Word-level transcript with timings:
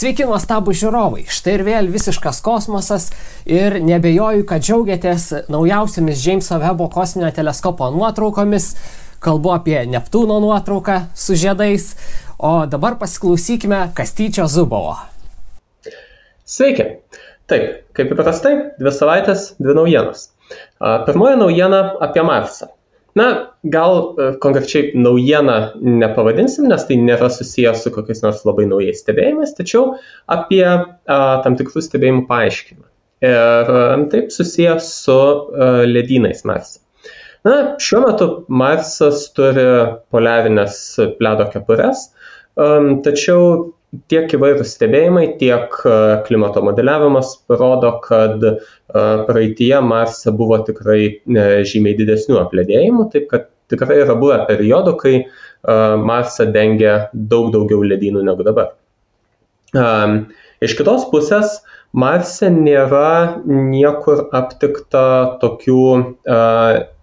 Sveiki, 0.00 0.24
nuostabų 0.24 0.72
žiūrovai. 0.80 1.26
Štai 1.28 1.58
ir 1.58 1.62
vėl 1.66 1.88
visiškas 1.92 2.38
kosmosas 2.40 3.10
ir 3.44 3.74
nebejoju, 3.84 4.46
kad 4.48 4.64
džiaugiatės 4.64 5.26
naujausiamis 5.52 6.22
Jameso 6.24 6.56
Webo 6.62 6.86
kosminio 6.88 7.28
teleskopo 7.36 7.90
nuotraukomis. 7.92 8.70
Kalbu 9.20 9.52
apie 9.58 9.76
Neptūno 9.92 10.38
nuotrauką 10.40 10.96
su 11.12 11.36
žiedais. 11.36 11.90
O 12.40 12.64
dabar 12.64 12.96
pasiklausykime 12.96 13.82
Kastyčio 13.92 14.48
Zubovo. 14.48 14.96
Sveiki. 16.48 16.88
Taip, 17.52 17.84
kaip 17.92 18.16
įprastai, 18.16 18.56
dvi 18.80 18.96
savaitės, 18.96 19.50
dvi 19.60 19.76
naujienos. 19.82 20.30
Pirmoji 20.80 21.42
naujiena 21.44 21.84
apie 22.08 22.24
Marsą. 22.24 22.72
Na, 23.18 23.26
gal 23.64 23.96
e, 24.14 24.28
konkrečiai 24.42 24.92
naujieną 24.94 25.56
nepavadinsim, 25.82 26.68
nes 26.70 26.84
tai 26.86 26.98
nėra 27.00 27.30
susijęs 27.32 27.82
su 27.84 27.90
kokiais 27.94 28.22
nors 28.22 28.44
labai 28.46 28.68
naujais 28.70 29.02
stebėjimais, 29.02 29.56
tačiau 29.56 29.96
apie 30.30 30.62
a, 30.66 30.84
tam 31.44 31.58
tikrų 31.58 31.82
stebėjimų 31.86 32.26
paaiškinimą. 32.30 32.86
Ir 33.26 33.72
a, 33.74 33.82
taip 34.12 34.30
susijęs 34.34 34.92
su 35.02 35.18
a, 35.18 35.72
ledynais 35.90 36.46
Marse. 36.46 36.78
Na, 37.46 37.56
šiuo 37.80 38.04
metu 38.04 38.30
Marsas 38.52 39.24
turi 39.32 39.64
poliarinės 40.12 40.74
ledo 41.24 41.46
kepures, 41.48 42.10
tačiau 43.06 43.70
tiek 44.10 44.30
įvairūs 44.36 44.74
stebėjimai, 44.76 45.24
tiek 45.40 45.74
e, 45.82 45.94
klimato 46.26 46.62
modeliavimas 46.64 47.32
rodo, 47.50 47.92
kad 48.04 48.42
e, 48.46 48.56
praeitie 49.26 49.74
Marse 49.82 50.32
buvo 50.36 50.60
tikrai 50.66 51.00
e, 51.10 51.46
žymiai 51.66 51.96
didesnių 51.98 52.38
apledėjimų, 52.44 53.08
taip 53.14 53.26
kad 53.32 53.48
tikrai 53.70 54.00
yra 54.04 54.16
buvę 54.18 54.42
periodų, 54.48 54.96
kai 54.98 55.14
Marsą 55.60 56.46
dengia 56.48 56.94
daug 57.12 57.50
daugiau 57.52 57.84
ledynų 57.84 58.22
negu 58.24 58.42
dabar. 58.46 58.70
Iš 60.64 60.72
kitos 60.78 61.04
pusės, 61.12 61.58
Marse 61.92 62.48
nėra 62.50 63.42
niekur 63.44 64.24
aptikta 64.34 65.04
tokių 65.42 65.84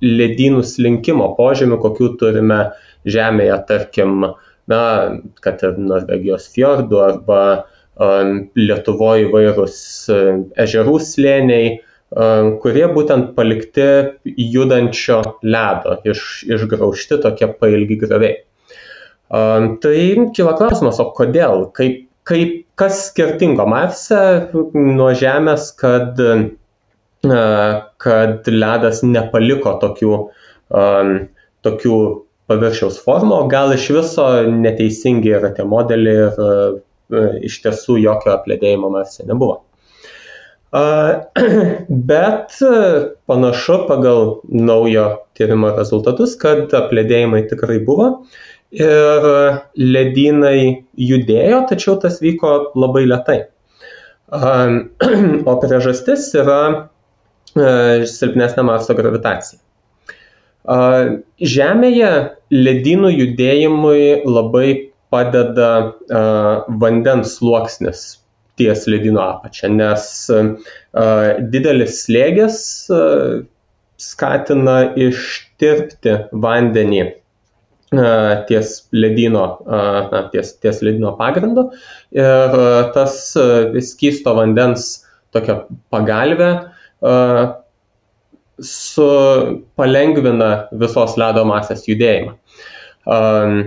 ledynų 0.01 0.65
slinkimo 0.65 1.29
požymių, 1.37 1.77
kokių 1.85 2.09
turime 2.19 2.59
Žemėje, 3.07 3.61
tarkim, 3.69 4.25
na, 4.71 4.81
kad 5.43 5.63
ir 5.65 5.77
Norvegijos 5.79 6.47
fjordų 6.53 6.99
arba 7.03 7.41
um, 7.95 8.47
Lietuvoje 8.57 9.27
įvairūs 9.27 9.77
um, 10.13 10.41
ežerų 10.59 10.97
slėniai, 11.03 11.77
um, 12.11 12.57
kurie 12.63 12.85
būtent 12.93 13.33
palikti 13.37 13.87
judančio 14.25 15.21
ledo, 15.47 15.97
iš, 16.07 16.43
išgraužti 16.49 17.21
tokie 17.23 17.49
pailgi 17.61 17.99
graviai. 18.03 18.43
Um, 19.27 19.75
tai 19.83 20.29
kyla 20.35 20.55
klausimas, 20.59 21.01
o 21.03 21.09
kodėl, 21.15 21.67
kaip, 21.75 22.05
kaip, 22.27 22.61
kas 22.79 23.07
skirtingo 23.09 23.65
Marse 23.67 24.21
nuo 24.75 25.11
Žemės, 25.17 25.71
kad, 25.79 26.19
uh, 26.19 26.47
kad 28.03 28.47
ledas 28.51 29.01
nepaliko 29.03 29.73
tokių, 29.81 30.13
tokių 31.65 31.97
paviršiaus 32.47 32.99
formą, 33.03 33.43
o 33.43 33.47
gal 33.51 33.73
iš 33.75 33.89
viso 33.95 34.27
neteisingi 34.51 35.33
yra 35.39 35.51
tie 35.55 35.65
modeliai 35.67 36.27
ir 36.27 36.43
e, 36.43 37.23
iš 37.49 37.61
tiesų 37.63 37.99
jokio 38.03 38.33
apledėjimo 38.35 38.91
Marse 38.93 39.25
nebuvo. 39.27 39.61
Bet 42.11 42.57
panašu 43.31 43.77
pagal 43.87 44.41
naujo 44.51 45.05
tyrimo 45.39 45.71
rezultatus, 45.77 46.35
kad 46.39 46.73
apledėjimai 46.75 47.45
tikrai 47.47 47.79
buvo 47.87 48.09
ir 48.75 49.27
ledynai 49.79 50.83
judėjo, 50.99 51.61
tačiau 51.69 51.95
tas 52.03 52.19
vyko 52.23 52.73
labai 52.75 53.05
lietai. 53.07 53.39
O 55.47 55.53
priežastis 55.61 56.33
yra 56.35 56.59
e, 57.55 58.03
silpnesnė 58.11 58.65
Marso 58.67 58.95
gravitacija. 58.97 59.61
Žemėje 60.67 62.11
ledynų 62.51 63.11
judėjimui 63.13 64.23
labai 64.27 64.69
padeda 65.13 65.69
vandens 66.81 67.37
sluoksnis 67.37 68.07
ties 68.59 68.87
ledino 68.89 69.21
apačia, 69.23 69.69
nes 69.69 70.09
didelis 71.53 72.01
slėgis 72.03 72.57
skatina 74.01 74.75
ištirpti 74.97 76.17
vandenį 76.33 77.05
ties 78.49 78.73
ledino, 78.91 79.45
na, 79.63 80.23
ties, 80.33 80.51
ties 80.59 80.81
ledino 80.83 81.13
pagrindu. 81.19 81.69
Ir 82.11 82.57
tas 82.97 83.15
skysto 83.87 84.35
vandens 84.35 84.89
tokia 85.31 85.61
pagalvė 85.93 86.51
su, 88.63 89.07
palengvina 89.77 90.51
visos 90.81 91.17
ledo 91.19 91.43
masės 91.47 91.85
judėjimą. 91.87 92.33
Um, 93.07 93.59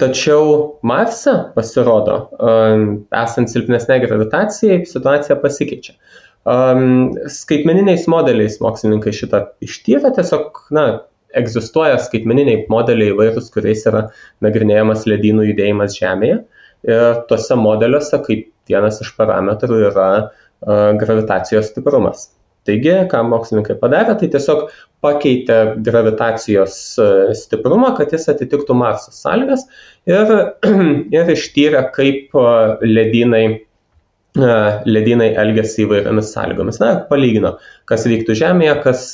tačiau 0.00 0.50
Marse 0.86 1.32
pasirodo, 1.56 2.18
um, 2.38 2.84
esant 3.24 3.50
silpnesnė 3.52 3.98
gravitacijai, 4.04 4.84
situacija 4.88 5.38
pasikeičia. 5.42 5.96
Um, 6.44 7.14
skaitmeniniais 7.32 8.04
modeliais 8.12 8.60
mokslininkai 8.60 9.14
šitą 9.16 9.40
ištyrė, 9.64 10.12
tiesiog, 10.18 10.60
na, 10.76 10.86
egzistuoja 11.34 11.96
skaitmeniniai 12.04 12.66
modeliai 12.70 13.14
įvairūs, 13.14 13.50
kuriais 13.54 13.82
yra 13.90 14.06
nagrinėjamas 14.44 15.08
ledynų 15.10 15.48
judėjimas 15.50 15.96
Žemėje. 15.98 16.42
Ir 16.84 17.20
tuose 17.30 17.56
modeliuose 17.56 18.20
kaip 18.26 18.46
vienas 18.68 19.00
iš 19.00 19.14
parametrų 19.16 19.80
yra 19.88 20.08
uh, 20.20 20.92
gravitacijos 21.00 21.72
stiprumas. 21.72 22.28
Taigi, 22.64 22.92
ką 23.10 23.20
mokslininkai 23.28 23.76
padarė, 23.80 24.14
tai 24.20 24.30
tiesiog 24.32 24.68
pakeitė 25.04 25.58
gravitacijos 25.84 26.76
e, 26.96 27.08
stiprumą, 27.36 27.92
kad 27.98 28.12
jis 28.14 28.24
atitiktų 28.32 28.76
Marso 28.78 29.12
sąlygas 29.12 29.66
ir, 30.08 30.32
ir 31.18 31.32
ištyrė, 31.34 31.82
kaip 31.94 32.32
e, 32.40 32.46
ledynai, 32.88 33.44
e, 33.52 34.54
ledynai 34.88 35.30
elgesi 35.42 35.84
įvairiomis 35.84 36.32
sąlygomis. 36.32 36.80
Na, 36.80 36.94
palygino, 37.10 37.58
kas 37.90 38.06
vyktų 38.08 38.38
Žemėje, 38.40 38.78
kas, 38.86 39.08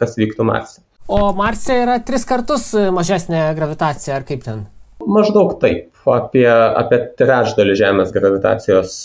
kas 0.00 0.18
vyktų 0.18 0.48
Marse. 0.50 0.82
O 1.06 1.30
Marse 1.38 1.76
yra 1.84 2.00
tris 2.02 2.26
kartus 2.26 2.72
mažesnė 2.94 3.52
gravitacija, 3.54 4.18
ar 4.18 4.26
kaip 4.26 4.42
ten? 4.48 4.66
Maždaug 5.06 5.60
taip. 5.62 5.92
Apie, 6.06 6.46
apie 6.46 7.00
trečdalį 7.18 7.72
Žemės 7.78 8.12
gravitacijos 8.14 8.98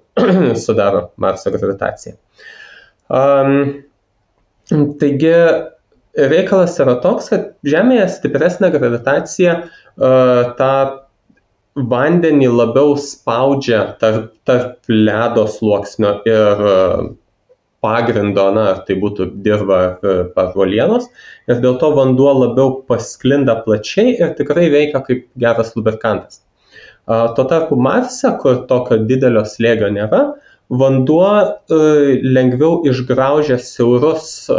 sudaro 0.64 1.02
Marso 1.20 1.52
gravitacija. 1.52 2.16
Um, 3.12 3.82
taigi 5.00 5.34
reikalas 6.16 6.78
yra 6.82 6.96
toks, 7.02 7.28
kad 7.32 7.50
Žemėje 7.66 8.06
stipresnė 8.16 8.72
gravitacija 8.74 9.58
uh, 9.66 10.54
tą 10.58 10.72
vandenį 11.76 12.48
labiau 12.48 12.96
spaudžia 12.98 13.82
tarp, 14.00 14.32
tarp 14.48 14.90
ledo 14.90 15.44
sluoksnio 15.50 16.16
ir 16.26 16.64
uh, 16.64 17.04
pagrindo, 17.84 18.48
na, 18.56 18.70
ar 18.72 18.80
tai 18.88 18.96
būtų 18.98 19.28
dirba 19.44 19.80
ar 20.02 20.56
uolienos, 20.56 21.06
ir 21.46 21.60
dėl 21.62 21.76
to 21.82 21.92
vanduo 21.94 22.32
labiau 22.40 22.80
pasklinda 22.88 23.60
plačiai 23.66 24.16
ir 24.16 24.32
tikrai 24.38 24.70
veikia 24.72 25.04
kaip 25.06 25.28
geras 25.38 25.74
lubrikantas. 25.76 26.40
Uh, 27.06 27.28
tuo 27.36 27.44
tarpu 27.46 27.76
Marse, 27.78 28.32
kur 28.42 28.64
tokio 28.70 28.98
didelio 29.06 29.44
slėgio 29.46 29.92
nėra, 29.94 30.24
vanduo 30.68 31.28
e, 31.70 32.20
lengviau 32.22 32.82
išgraužia 32.88 33.58
siaurus 33.62 34.48
e, 34.50 34.56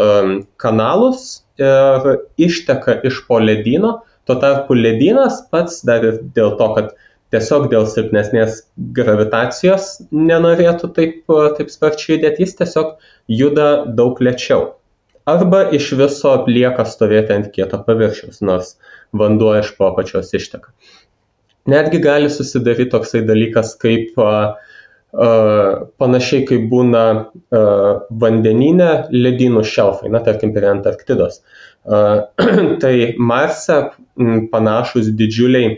kanalus 0.62 1.44
ir 1.60 2.08
išteka 2.38 3.02
iš 3.08 3.24
po 3.28 3.40
ledyno, 3.42 3.98
tuo 4.28 4.38
tarpu 4.40 4.78
ledynas 4.78 5.42
pats 5.52 5.82
dar 5.88 6.06
ir 6.06 6.22
dėl 6.36 6.56
to, 6.60 6.70
kad 6.78 6.94
tiesiog 7.34 7.68
dėl 7.72 7.88
silpnesnės 7.92 8.62
gravitacijos 8.96 9.98
nenorėtų 10.12 10.92
taip, 10.96 11.20
e, 11.28 11.48
taip 11.60 11.74
sparčiai 11.74 12.18
judėti, 12.18 12.46
jis 12.46 12.56
tiesiog 12.62 12.96
juda 13.28 13.70
daug 13.98 14.22
lėčiau. 14.24 14.74
Arba 15.28 15.66
iš 15.76 15.90
viso 16.00 16.38
lieka 16.48 16.86
stovėti 16.88 17.36
ant 17.36 17.50
kieto 17.52 17.82
paviršiaus, 17.84 18.40
nors 18.40 18.78
vanduo 19.12 19.58
iš 19.60 19.74
po 19.76 19.90
apačios 19.90 20.32
išteka. 20.32 20.72
Netgi 21.68 22.00
gali 22.00 22.30
susidaryti 22.32 22.94
toksai 22.94 23.26
dalykas 23.28 23.74
kaip 23.82 24.16
uh, 24.24 24.56
panašiai 25.18 26.46
kaip 26.46 26.68
būna 26.70 27.04
vandeninė 28.22 28.92
ledynų 29.14 29.64
šelfai, 29.66 30.12
na 30.14 30.22
tarkim 30.26 30.54
prie 30.54 30.70
Antarktidos. 30.70 31.42
Tai 32.84 32.94
Marse 33.18 33.78
panašus 34.52 35.10
didžiuliai 35.18 35.78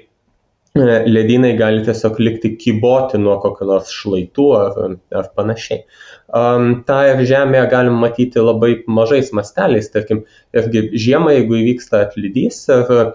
ledynai 0.76 1.56
gali 1.58 1.82
tiesiog 1.86 2.20
likti 2.20 2.52
kyboti 2.58 3.18
nuo 3.18 3.40
kokio 3.42 3.66
nors 3.68 3.90
šlaitų 3.94 4.46
ar, 4.58 4.96
ar 5.16 5.30
panašiai. 5.36 5.82
Um, 6.30 6.84
tą 6.86 7.00
ir 7.10 7.24
Žemėje 7.26 7.66
galim 7.72 7.98
matyti 7.98 8.40
labai 8.40 8.84
mažais 8.88 9.32
masteliais, 9.34 9.90
tarkim, 9.90 10.26
irgi 10.54 10.90
žiemą, 10.94 11.34
jeigu 11.40 11.58
įvyksta 11.58 12.04
atlydys 12.06 12.62
ir 12.70 12.94
uh, 12.94 13.14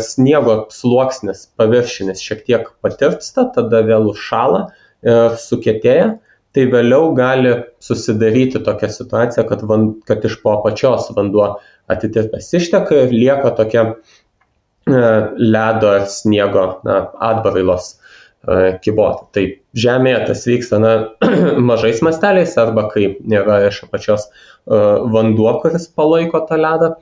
sniego 0.00 0.66
sluoksnis 0.72 1.46
paviršinis 1.60 2.24
šiek 2.24 2.44
tiek 2.46 2.70
patirpsta, 2.80 3.50
tada 3.54 3.82
vėl 3.84 4.08
užšala 4.14 4.68
ir 4.68 4.87
sukėtėja, 5.04 6.08
tai 6.56 6.64
vėliau 6.72 7.12
gali 7.16 7.54
susidaryti 7.84 8.62
tokia 8.64 8.88
situacija, 8.90 9.44
kad, 9.48 9.62
van, 9.68 9.90
kad 10.08 10.24
iš 10.24 10.38
po 10.42 10.56
apačios 10.56 11.10
vanduo 11.16 11.52
atitirpęs 11.92 12.50
išteka 12.58 13.04
ir 13.04 13.14
lieka 13.14 13.52
tokia 13.56 13.84
ledo 14.88 15.90
ar 15.92 16.06
sniego 16.08 16.80
na, 16.88 17.02
atbarailos 17.30 17.96
kiboti. 18.84 19.24
Tai 19.34 19.44
Žemėje 19.78 20.20
tas 20.30 20.44
vyksta 20.48 20.78
na, 20.82 20.92
mažais 21.70 22.00
masteliais 22.02 22.54
arba 22.58 22.88
kai 22.92 23.12
nėra 23.20 23.60
iš 23.68 23.82
apačios 23.86 24.28
vanduo, 24.66 25.50
kuris 25.62 25.88
palaiko 25.94 26.40
tą 26.48 26.58
ledą. 26.60 26.94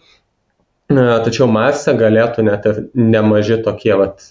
Tačiau 0.87 1.49
Marse 1.51 1.91
galėtų 1.99 2.45
net 2.47 2.67
ir 2.71 2.77
nemaži 2.95 3.57
tokie 3.65 3.91
vat, 3.99 4.23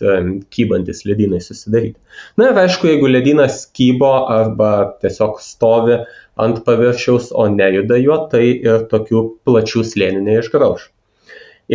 kybantis 0.55 1.03
ledynai 1.03 1.41
susidaryti. 1.43 1.97
Na 2.39 2.53
ir 2.53 2.59
aišku, 2.61 2.87
jeigu 2.87 3.09
ledynas 3.11 3.65
kybo 3.75 4.13
arba 4.31 4.95
tiesiog 5.03 5.41
stovi 5.43 5.99
ant 6.39 6.61
paviršiaus, 6.63 7.33
o 7.35 7.49
nejuda 7.51 7.99
juo, 7.99 8.21
tai 8.31 8.45
ir 8.55 8.87
tokių 8.91 9.25
plačių 9.43 9.83
slėnių 9.91 10.23
neišgrauž. 10.29 10.87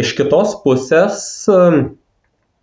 Iš 0.01 0.15
kitos 0.17 0.57
pusės 0.65 1.27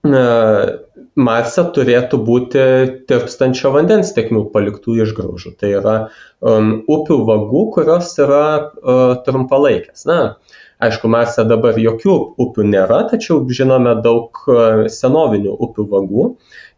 Marse 0.07 1.63
turėtų 1.75 2.19
būti 2.23 2.61
tirpstančio 3.09 3.71
vandens 3.73 4.13
tekmių 4.15 4.45
paliktų 4.53 5.01
išgraužų. 5.03 5.53
Tai 5.59 5.71
yra 5.79 5.95
um, 6.39 6.83
upių 6.87 7.17
vagų, 7.27 7.63
kurios 7.75 8.13
yra 8.21 8.43
uh, 8.61 9.17
trumpalaikės. 9.25 10.05
Na, 10.09 10.37
aišku, 10.83 11.09
Marse 11.11 11.45
dabar 11.47 11.77
jokių 11.81 12.15
upių 12.43 12.67
nėra, 12.69 13.03
tačiau 13.11 13.41
žinome 13.49 13.95
daug 14.05 14.43
uh, 14.51 14.85
senovinių 14.91 15.55
upių 15.67 15.87
vagų 15.93 16.27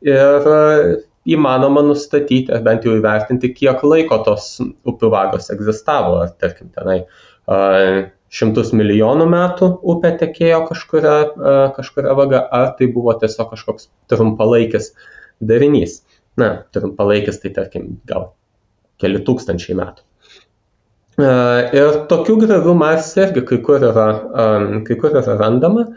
ir 0.07 0.51
uh, 0.53 0.93
įmanoma 1.29 1.83
nustatyti, 1.85 2.47
ar 2.55 2.63
bent 2.65 2.87
jau 2.87 2.95
įvertinti, 2.97 3.51
kiek 3.55 3.83
laiko 3.83 4.21
tos 4.25 4.55
upių 4.61 5.11
vagos 5.13 5.51
egzistavo. 5.53 6.21
Ar 6.23 6.31
tarkim 6.39 6.71
tenai 6.73 7.01
uh, 7.03 8.07
šimtus 8.33 8.73
milijonų 8.77 9.27
metų 9.29 9.69
upė 9.93 10.13
tekėjo 10.21 10.61
kažkuria, 10.69 11.15
e, 11.29 11.53
kažkuria 11.77 12.13
vaga, 12.17 12.43
ar 12.53 12.73
tai 12.77 12.89
buvo 12.93 13.15
tiesiog 13.17 13.53
kažkoks 13.53 13.89
trumpalaikis 14.11 14.91
darinys. 15.41 16.03
Na, 16.39 16.51
trumpalaikis 16.75 17.41
tai 17.41 17.51
tarkim 17.55 17.97
gal 18.09 18.31
keli 19.01 19.23
tūkstančiai 19.25 19.77
metų. 19.79 20.05
Ir 21.19 21.99
tokių 22.11 22.37
gravių 22.45 22.77
Marse 22.79 23.25
irgi 23.25 23.43
kai 23.47 23.59
kur 23.65 23.83
yra, 23.83 24.07
kai 24.87 24.95
kur 24.99 25.11
yra 25.19 25.35
randama. 25.39 25.89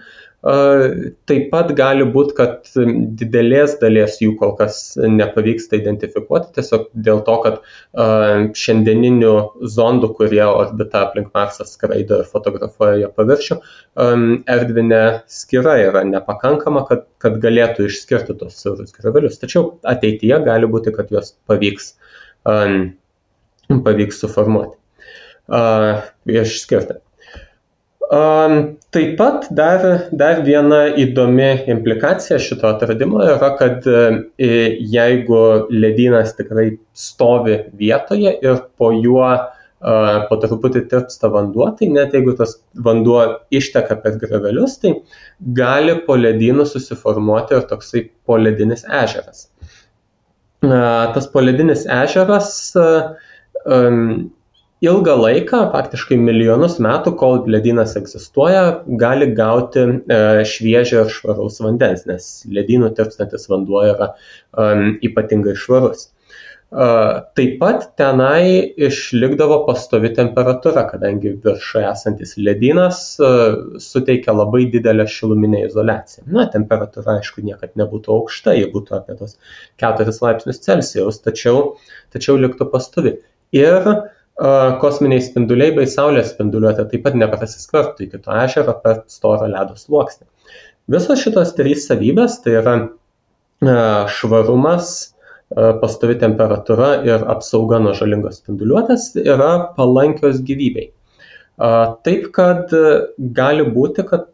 Taip 0.42 1.44
pat 1.52 1.68
gali 1.78 2.02
būti, 2.10 2.34
kad 2.34 2.66
didelės 3.20 3.76
dalies 3.78 4.16
jų 4.18 4.32
kol 4.40 4.56
kas 4.58 4.96
nepavyksta 4.98 5.78
identifikuoti, 5.78 6.50
tiesiog 6.56 6.88
dėl 7.06 7.22
to, 7.28 7.36
kad 7.44 7.60
šiandieninių 8.58 9.30
zondų, 9.76 10.10
kurie 10.18 10.42
orbita 10.42 11.04
aplink 11.06 11.30
Marsą 11.38 11.68
skraido 11.70 12.18
ir 12.24 12.26
fotografuoja 12.26 12.98
jo 13.04 13.12
paviršių, 13.14 13.60
erdvinė 14.56 15.02
skira 15.30 15.78
yra 15.84 16.02
nepakankama, 16.10 16.82
kad, 16.90 17.06
kad 17.22 17.38
galėtų 17.46 17.86
išskirti 17.86 18.34
tos 18.42 18.58
siaurus 18.58 18.90
gravelius. 18.98 19.38
Tačiau 19.38 19.76
ateityje 19.86 20.42
gali 20.42 20.66
būti, 20.74 20.90
kad 20.98 21.14
juos 21.14 21.36
pavyks, 21.46 21.92
pavyks 23.70 24.24
suformuoti, 24.26 24.81
išskirti. 25.52 27.00
Taip 28.92 29.12
pat 29.16 29.46
dar, 29.56 29.84
dar 30.12 30.42
viena 30.44 30.82
įdomi 31.00 31.64
implikacija 31.72 32.36
šito 32.42 32.68
atradimo 32.68 33.22
yra, 33.24 33.54
kad 33.56 33.86
e, 33.88 34.52
jeigu 34.92 35.38
ledynas 35.72 36.34
tikrai 36.36 36.74
stovi 36.92 37.56
vietoje 37.80 38.34
ir 38.44 38.60
po 38.76 38.90
juo 38.92 39.30
po 39.82 40.36
truputį 40.38 40.84
tirpsta 40.90 41.30
vanduo, 41.32 41.66
tai 41.78 41.88
net 41.90 42.12
jeigu 42.14 42.36
tas 42.38 42.54
vanduo 42.86 43.22
išteka 43.50 43.96
per 44.04 44.18
gravelius, 44.20 44.76
tai 44.78 44.92
gali 45.58 45.96
po 46.06 46.14
ledynų 46.20 46.68
susiformuoti 46.70 47.56
ir 47.56 47.66
toksai 47.70 48.04
poledinis 48.28 48.84
ežeras. 48.86 49.48
Tas 50.62 51.26
poledinis 51.32 51.82
ežeras 51.90 52.52
ilgą 54.82 55.14
laiką, 55.20 55.60
faktiškai 55.72 56.18
milijonus 56.18 56.78
metų, 56.82 57.14
kol 57.20 57.44
ledynas 57.50 57.94
egzistuoja, 57.98 58.62
gali 59.00 59.28
gauti 59.36 59.84
e, 59.84 60.22
šviežio 60.48 61.04
ir 61.04 61.12
švaraus 61.12 61.60
vandens, 61.62 62.02
nes 62.08 62.32
ledynų 62.50 62.90
tirpstantis 62.96 63.46
vanduo 63.50 63.84
yra 63.86 64.12
um, 64.58 64.96
ypatingai 65.06 65.54
švarus. 65.58 66.08
Uh, 66.72 67.18
taip 67.36 67.58
pat 67.60 67.82
tenai 68.00 68.72
išlikdavo 68.80 69.58
pastovi 69.66 70.08
temperatūra, 70.16 70.86
kadangi 70.88 71.34
viršuje 71.44 71.82
esantis 71.84 72.32
ledynas 72.40 73.02
uh, 73.20 73.58
suteikia 73.76 74.32
labai 74.32 74.62
didelę 74.72 75.04
šiluminę 75.04 75.66
izolaciją. 75.66 76.24
Na, 76.32 76.46
temperatūra, 76.54 77.18
aišku, 77.20 77.44
niekada 77.44 77.76
nebūtų 77.82 78.14
aukšta, 78.16 78.56
jie 78.56 78.70
būtų 78.72 78.96
apie 79.02 79.18
tos 79.20 79.36
4 79.84 80.16
laipsnius 80.24 80.64
Celsijaus, 80.64 81.20
tačiau, 81.20 81.60
tačiau 82.16 82.40
liktų 82.40 82.70
pastovi. 82.72 83.18
Ir 83.52 83.92
uh, 83.92 84.00
kosminiai 84.82 85.20
spinduliai 85.22 85.74
bei 85.76 85.88
Saulės 85.90 86.32
spinduliuotė 86.32 86.86
taip 86.90 87.04
pat 87.04 87.16
neprasiskverbtų 87.20 88.06
į 88.06 88.10
kito 88.14 88.32
ežero 88.44 88.74
per 88.84 89.02
storą 89.12 89.50
ledo 89.52 89.76
sluoksnį. 89.76 90.26
Visos 90.90 91.20
šitos 91.22 91.52
trys 91.58 91.86
savybės, 91.86 92.40
tai 92.42 92.56
yra 92.62 92.76
švarumas, 94.10 95.14
pastovi 95.52 96.16
temperatūra 96.18 97.04
ir 97.06 97.22
apsauga 97.28 97.78
nuo 97.82 97.92
žalingos 97.94 98.40
spinduliuotės, 98.40 99.12
yra 99.20 99.52
palankios 99.76 100.40
gyvybei. 100.42 100.88
Taip, 102.02 102.30
kad 102.34 102.72
gali 103.36 103.68
būti, 103.68 104.06
kad 104.08 104.30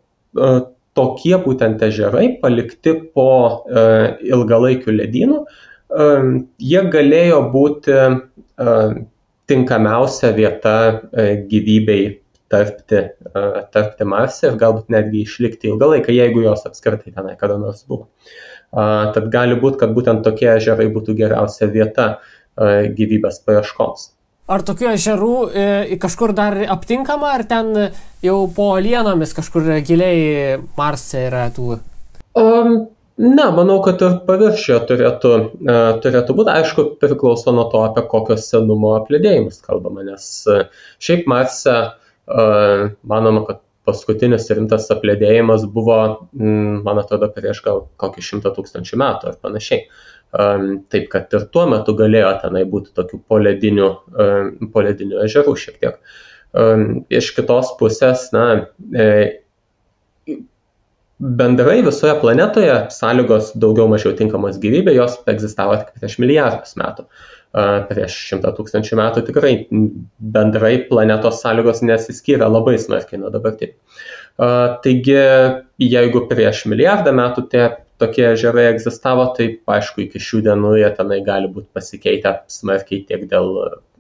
tokie 0.98 1.34
būtent 1.42 1.82
ežerai 1.82 2.38
palikti 2.40 2.94
po 3.14 3.28
ilgalaikių 4.22 4.94
ledynų, 4.94 5.42
jie 6.70 6.82
galėjo 6.94 7.42
būti 7.52 7.98
tinkamiausia 9.48 10.32
vieta 10.36 10.74
e, 11.12 11.28
gyvybei 11.48 12.20
tarpti, 12.52 13.00
e, 13.00 13.46
tarpti 13.72 14.06
Marse 14.08 14.50
ir 14.50 14.58
galbūt 14.60 14.92
netgi 14.92 15.24
išlikti 15.24 15.70
ilgą 15.72 15.92
laiką, 15.94 16.12
jeigu 16.14 16.44
jos 16.44 16.66
apskritai 16.68 17.14
tenai 17.14 17.36
kada 17.40 17.58
nors 17.60 17.84
buvo. 17.88 18.08
Tad 18.68 19.30
gali 19.32 19.54
būti, 19.56 19.78
kad 19.80 19.94
būtent 19.96 20.20
tokie 20.26 20.50
ežerai 20.58 20.90
būtų 20.92 21.14
geriausia 21.16 21.70
vieta 21.72 22.08
e, 22.12 22.90
gyvybės 22.92 23.40
paieškoms. 23.46 24.10
Ar 24.48 24.64
tokių 24.64 24.90
ežerų 24.94 25.32
kažkur 26.00 26.32
dar 26.36 26.56
aptinkama, 26.72 27.34
ar 27.36 27.44
ten 27.48 27.90
jau 28.24 28.36
po 28.56 28.70
lienomis 28.80 29.34
kažkur 29.36 29.74
giliai 29.84 30.60
Marse 30.76 31.26
yra 31.28 31.48
tų? 31.52 31.76
Um, 32.38 32.78
Ne, 33.18 33.44
manau, 33.50 33.80
kad 33.82 34.02
ir 34.06 34.20
paviršiuje 34.28 34.78
turėtų, 34.86 35.30
e, 35.66 35.78
turėtų 36.04 36.34
būti, 36.38 36.52
aišku, 36.54 36.84
priklauso 37.02 37.50
nuo 37.54 37.64
to, 37.72 37.80
apie 37.88 38.04
kokios 38.06 38.44
senumo 38.52 38.92
aplėdėjimus 39.00 39.58
kalbama, 39.64 40.04
nes 40.06 40.28
e, 40.46 40.60
šiaip 41.02 41.26
Marse 41.30 41.74
e, 41.74 41.88
manoma, 43.10 43.42
kad 43.48 43.64
paskutinis 43.88 44.46
rimtas 44.52 44.86
aplėdėjimas 44.94 45.66
buvo, 45.72 45.98
m, 46.38 46.78
man 46.86 47.02
atrodo, 47.02 47.30
prieš 47.34 47.64
gal 47.64 47.82
kokį 47.98 48.24
šimtą 48.28 48.54
tūkstančių 48.54 49.00
metų 49.02 49.32
ar 49.32 49.42
panašiai. 49.42 49.82
Um, 50.38 50.82
taip, 50.92 51.06
kad 51.08 51.32
ir 51.32 51.46
tuo 51.54 51.62
metu 51.72 51.94
galėjo 51.96 52.34
tenai 52.42 52.66
būti 52.68 52.92
tokių 52.96 53.22
poledinių, 53.32 53.86
um, 54.12 54.50
poledinių 54.74 55.22
ežerų 55.24 55.54
šiek 55.56 55.78
tiek. 55.80 55.94
Um, 56.52 56.82
iš 57.08 57.30
kitos 57.36 57.72
pusės, 57.80 58.26
na, 58.36 58.44
e, 58.92 59.06
bendrai 61.18 61.82
visoje 61.82 62.14
planetoje 62.20 62.74
sąlygos 62.94 63.52
daugiau 63.58 63.88
mažiau 63.90 64.14
tinkamos 64.18 64.58
gyvybė, 64.62 64.94
jos 64.96 65.18
egzistavo 65.30 65.78
tik 65.80 65.98
prieš 65.98 66.18
milijardus 66.22 66.76
metų. 66.78 67.08
Prieš 67.88 68.14
šimtą 68.28 68.52
tūkstančių 68.58 68.98
metų 69.00 69.24
tikrai 69.26 69.52
bendrai 70.36 70.74
planetos 70.90 71.40
sąlygos 71.42 71.80
nesiskyrė 71.82 72.46
labai 72.46 72.76
smarkiai 72.78 73.20
nuo 73.22 73.32
dabartinių. 73.34 73.74
Taigi, 74.84 75.18
jeigu 75.82 76.24
prieš 76.30 76.66
milijardą 76.70 77.14
metų 77.16 77.46
tie 77.50 77.64
tokie 77.98 78.28
ežerai 78.28 78.68
egzistavo, 78.70 79.24
tai 79.34 79.48
aišku, 79.74 80.04
iki 80.04 80.22
šių 80.22 80.44
dienų 80.46 80.76
jie 80.78 80.90
tenai 80.94 81.18
gali 81.26 81.50
būti 81.50 81.72
pasikeitę 81.74 82.36
smarkiai 82.52 83.02
tiek 83.08 83.24
dėl 83.32 83.50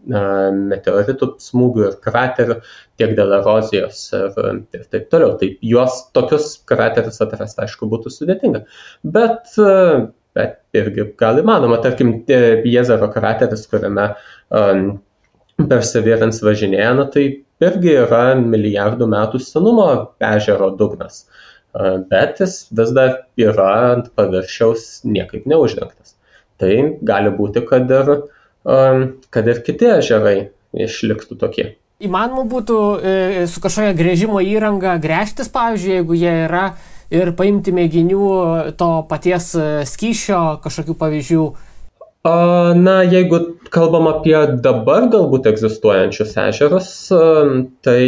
meteoritų 0.06 1.30
smūgių 1.42 1.84
ir 1.88 1.96
kraterių, 2.04 2.58
tiek 3.00 3.14
dėl 3.18 3.34
erozijos 3.40 4.04
ir, 4.16 4.38
ir 4.76 4.86
taip 4.92 5.08
toliau. 5.12 5.34
Tai 5.40 5.50
juos 5.64 6.04
tokius 6.16 6.54
kraterius 6.68 7.20
atrasti, 7.24 7.64
aišku, 7.64 7.88
būtų 7.90 8.12
sudėtinga. 8.14 8.64
Bet, 9.16 9.52
bet 10.38 10.62
irgi 10.78 11.10
gal 11.20 11.42
įmanoma, 11.42 11.80
tarkim, 11.84 12.20
Jezero 12.28 13.10
krateris, 13.12 13.66
kuriame 13.70 14.12
um, 14.54 14.88
Perseverance 15.58 16.44
važinėja, 16.46 16.94
na, 16.94 17.08
tai 17.10 17.26
irgi 17.64 17.94
yra 18.04 18.22
milijardų 18.38 19.08
metų 19.10 19.42
senumo 19.42 19.88
ežero 20.22 20.70
dugnas. 20.78 21.26
bet 22.10 22.40
jis 22.40 22.68
vis 22.72 22.90
dar 22.96 23.10
yra 23.36 23.72
ant 23.92 24.06
paviršiaus 24.16 25.04
niekaip 25.04 25.44
neuždengtas. 25.46 26.14
Tai 26.58 26.72
gali 27.06 27.30
būti, 27.30 27.62
kad 27.66 27.90
ir, 27.90 28.08
kad 28.64 29.50
ir 29.52 29.60
kiti 29.66 29.90
ežerai 29.98 30.38
išliktų 30.76 31.38
tokie. 31.40 31.68
Įmanoma 31.98 32.44
būtų 32.46 32.78
e, 33.02 33.46
su 33.50 33.58
kažkokia 33.62 33.96
grėžimo 33.98 34.38
įranga 34.44 34.94
grėžtis, 35.02 35.48
pavyzdžiui, 35.50 35.96
jeigu 35.96 36.18
jie 36.18 36.34
yra 36.44 36.66
ir 37.10 37.32
paimti 37.34 37.74
mėginių 37.74 38.28
to 38.78 38.90
paties 39.10 39.48
e, 39.58 39.66
skyšio 39.88 40.42
kažkokių 40.62 40.94
pavyzdžių. 41.00 41.48
Na, 42.78 42.94
jeigu 43.08 43.38
kalbam 43.72 44.06
apie 44.10 44.36
dabar 44.62 45.06
galbūt 45.10 45.46
egzistuojančius 45.48 46.34
ežerus, 46.42 46.88
tai 47.86 48.02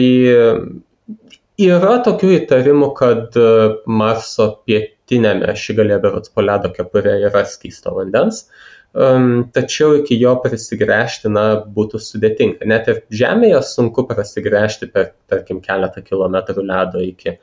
yra 1.61 1.95
tokių 2.05 2.35
įtarimų, 2.39 2.91
kad 2.99 3.39
e, 3.39 3.47
Marso 3.91 4.51
pietinėme 4.69 5.57
šigalė 5.59 5.99
berots 6.05 6.31
po 6.31 6.45
ledo 6.47 6.71
kepurė 6.75 7.17
yra 7.31 7.43
skysto 7.49 7.97
vandens. 7.97 8.45
Uh, 8.45 8.80
um, 8.95 9.31
tačiau 9.55 9.97
iki 10.01 10.19
jo 10.21 10.35
prasigręžti, 10.43 11.31
na, 11.33 11.45
būtų 11.79 12.01
sudėtinga. 12.03 12.69
Net 12.71 12.91
ir 12.91 13.03
Žemėje 13.23 13.63
sunku 13.67 14.07
prasigręžti 14.09 14.91
per, 14.93 15.13
tarkim, 15.31 15.63
keletą 15.65 16.05
kilometrų 16.07 16.67
ledo 16.67 17.03
iki, 17.05 17.37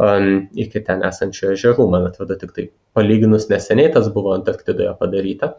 um, 0.00 0.46
iki 0.66 0.84
ten 0.86 1.04
esančio 1.06 1.52
ežerų. 1.54 1.88
Man 1.92 2.08
atrodo, 2.10 2.38
tik 2.40 2.54
tai 2.56 2.68
palyginus 2.96 3.48
neseniai 3.52 3.92
tas 3.94 4.10
buvo 4.14 4.36
Antarktidoje 4.36 4.94
padaryta, 5.00 5.54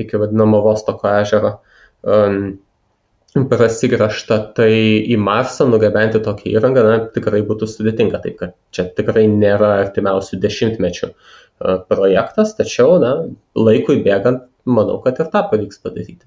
iki 0.00 0.22
vadinamo 0.22 0.62
Vostoko 0.64 1.10
ežero. 1.22 1.58
Um, 2.06 2.56
prasigražta, 3.36 4.38
tai 4.56 4.72
į 5.04 5.18
Marsą 5.20 5.66
nugabenti 5.68 6.22
tokią 6.24 6.54
įrangą 6.54 6.84
na, 6.86 6.94
tikrai 7.12 7.42
būtų 7.44 7.68
sudėtinga, 7.68 8.20
taip 8.24 8.38
kad 8.40 8.54
čia 8.72 8.86
tikrai 8.96 9.26
nėra 9.28 9.74
artimiausių 9.82 10.38
dešimtmečių 10.40 11.10
projektas, 11.90 12.54
tačiau 12.56 12.96
na, 13.02 13.12
laikui 13.56 13.98
bėgant 14.04 14.46
manau, 14.66 14.98
kad 15.04 15.20
ir 15.22 15.30
tą 15.32 15.46
pavyks 15.50 15.80
padaryti. 15.84 16.24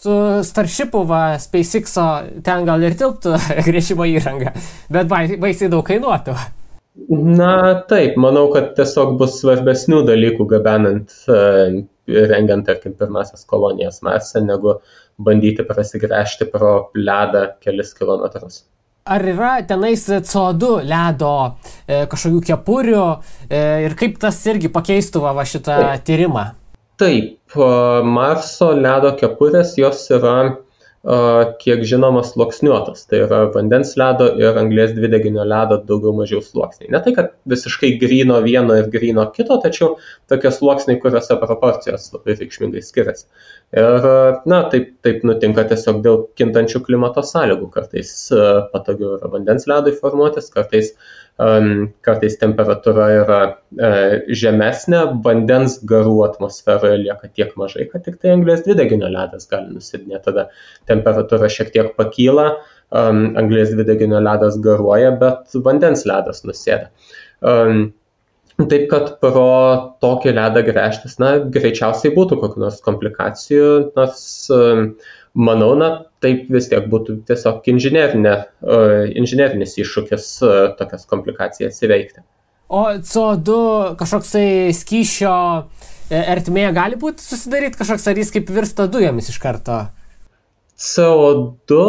Su 0.00 0.14
Starshipu, 0.46 1.02
va, 1.04 1.34
SpaceX'o 1.36 2.06
ten 2.46 2.64
gal 2.64 2.86
ir 2.86 2.96
tilptų 2.96 3.34
grėžimo 3.66 4.06
įranga, 4.08 4.54
bet 4.92 5.10
baisiai 5.10 5.68
daug 5.68 5.84
kainuotų. 5.86 6.36
Na 7.10 7.52
taip, 7.88 8.16
manau, 8.20 8.48
kad 8.52 8.72
tiesiog 8.76 9.14
bus 9.20 9.38
svarbesnių 9.40 10.00
dalykų 10.08 10.46
gabenant, 10.50 11.12
e, 11.28 11.84
rengiant, 12.08 12.66
tarkim, 12.66 12.96
pirmasis 12.98 13.46
kolonijas 13.48 14.00
Marse, 14.04 14.42
negu 14.42 14.78
bandyti 15.20 15.64
prasigręžti 15.68 16.48
pro 16.50 16.90
ledą 16.96 17.46
kelis 17.62 17.94
kilometrus. 17.96 18.64
Ar 19.10 19.24
yra 19.24 19.52
tenais 19.66 20.02
CO2 20.08 20.82
ledo 20.86 21.34
e, 21.86 22.04
kažkokių 22.10 22.40
kepurių 22.50 23.04
e, 23.48 23.60
ir 23.86 23.96
kaip 23.98 24.18
tas 24.20 24.40
irgi 24.50 24.68
pakeistų 24.72 25.22
va, 25.24 25.32
va 25.36 25.46
šitą 25.48 25.76
taip. 25.76 26.04
tyrimą? 26.08 26.44
Taip, 27.00 27.54
Marso 28.04 28.72
ledo 28.76 29.14
kepurės 29.20 29.78
jos 29.80 30.02
yra 30.12 30.34
kiek 31.00 31.80
žinoma 31.88 32.20
sluoksniuotas. 32.28 33.06
Tai 33.08 33.22
yra 33.24 33.38
vandens 33.54 33.94
ledo 33.96 34.26
ir 34.36 34.58
anglės 34.60 34.92
dvideginio 34.92 35.46
ledo 35.48 35.78
daugiau 35.88 36.12
mažiau 36.18 36.42
sluoksniai. 36.44 36.90
Ne 36.92 37.00
tai, 37.00 37.14
kad 37.16 37.32
visiškai 37.48 37.94
grino 38.02 38.36
vieno 38.44 38.76
ir 38.76 38.90
grino 38.92 39.24
kito, 39.32 39.56
tačiau 39.64 39.94
tokie 40.28 40.52
sluoksniai, 40.52 41.00
kuriuose 41.00 41.38
proporcijos 41.40 42.10
labai 42.12 42.36
reikšmingai 42.42 42.84
skiriasi. 42.84 43.24
Ir, 43.80 44.10
na, 44.52 44.60
taip, 44.72 44.92
taip 45.06 45.24
nutinka 45.24 45.64
tiesiog 45.72 46.04
dėl 46.04 46.26
kintančių 46.36 46.84
klimato 46.84 47.24
sąlygų. 47.24 47.70
Kartais 47.78 48.12
patogiau 48.74 49.16
yra 49.16 49.32
vandens 49.32 49.64
ledui 49.70 49.96
formuotis, 49.96 50.52
kartais 50.52 50.92
uh, 50.92 51.19
kartais 52.04 52.34
temperatūra 52.40 53.06
yra 53.22 53.38
e, 53.48 53.90
žemesnė, 54.36 55.02
vandens 55.24 55.78
garų 55.88 56.18
atmosferoje 56.26 56.98
lieka 57.04 57.30
tiek 57.32 57.54
mažai, 57.60 57.86
kad 57.88 58.04
tik 58.04 58.18
tai 58.20 58.34
anglės 58.34 58.64
dvideginio 58.66 59.08
ledas 59.12 59.48
gali 59.48 59.72
nusidinėti. 59.76 60.24
Tada 60.26 60.48
temperatūra 60.90 61.48
šiek 61.52 61.72
tiek 61.72 61.94
pakyla, 61.96 62.50
anglės 62.90 63.72
dvideginio 63.72 64.20
ledas 64.20 64.58
garuoja, 64.60 65.14
bet 65.20 65.56
vandens 65.64 66.04
ledas 66.08 66.44
nusėda. 66.44 66.90
Taip 68.60 68.90
kad 68.90 69.14
pro 69.22 69.46
tokį 70.04 70.34
ledą 70.36 70.60
grėžtis, 70.66 71.16
na, 71.22 71.38
greičiausiai 71.54 72.12
būtų 72.12 72.36
kokių 72.42 72.60
nors 72.66 72.82
komplikacijų, 72.84 73.70
nors 73.96 74.26
manau, 75.34 75.72
na, 75.78 75.90
taip 76.24 76.50
vis 76.52 76.68
tiek 76.70 76.86
būtų 76.90 77.20
tiesiog 77.28 77.66
inžinerinė, 77.72 78.34
inžinerinis 79.20 79.78
iššūkis 79.80 80.28
tokias 80.80 81.06
komplikacijas 81.10 81.80
įveikti. 81.86 82.24
O 82.70 82.84
CO2 83.02 83.54
kažkoksai 83.98 84.70
skyšio 84.78 85.30
e, 85.58 86.18
ertmėje 86.20 86.68
gali 86.76 86.98
būti 87.00 87.24
susidaryti 87.24 87.80
kažkoks, 87.80 88.04
ar 88.06 88.20
jis 88.20 88.30
kaip 88.36 88.52
virsta 88.54 88.86
dujomis 88.86 89.32
iš 89.32 89.40
karto? 89.42 89.80
CO2 90.78 91.80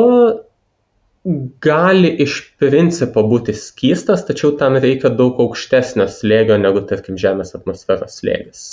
gali 1.62 2.10
iš 2.26 2.40
principo 2.58 3.22
būti 3.30 3.54
skystas, 3.54 4.26
tačiau 4.26 4.56
tam 4.58 4.80
reikia 4.82 5.14
daug 5.14 5.38
aukštesnio 5.44 6.08
slėgio 6.10 6.58
negu, 6.58 6.82
tarkim, 6.90 7.20
Žemės 7.22 7.54
atmosferos 7.60 8.18
slėgis. 8.18 8.64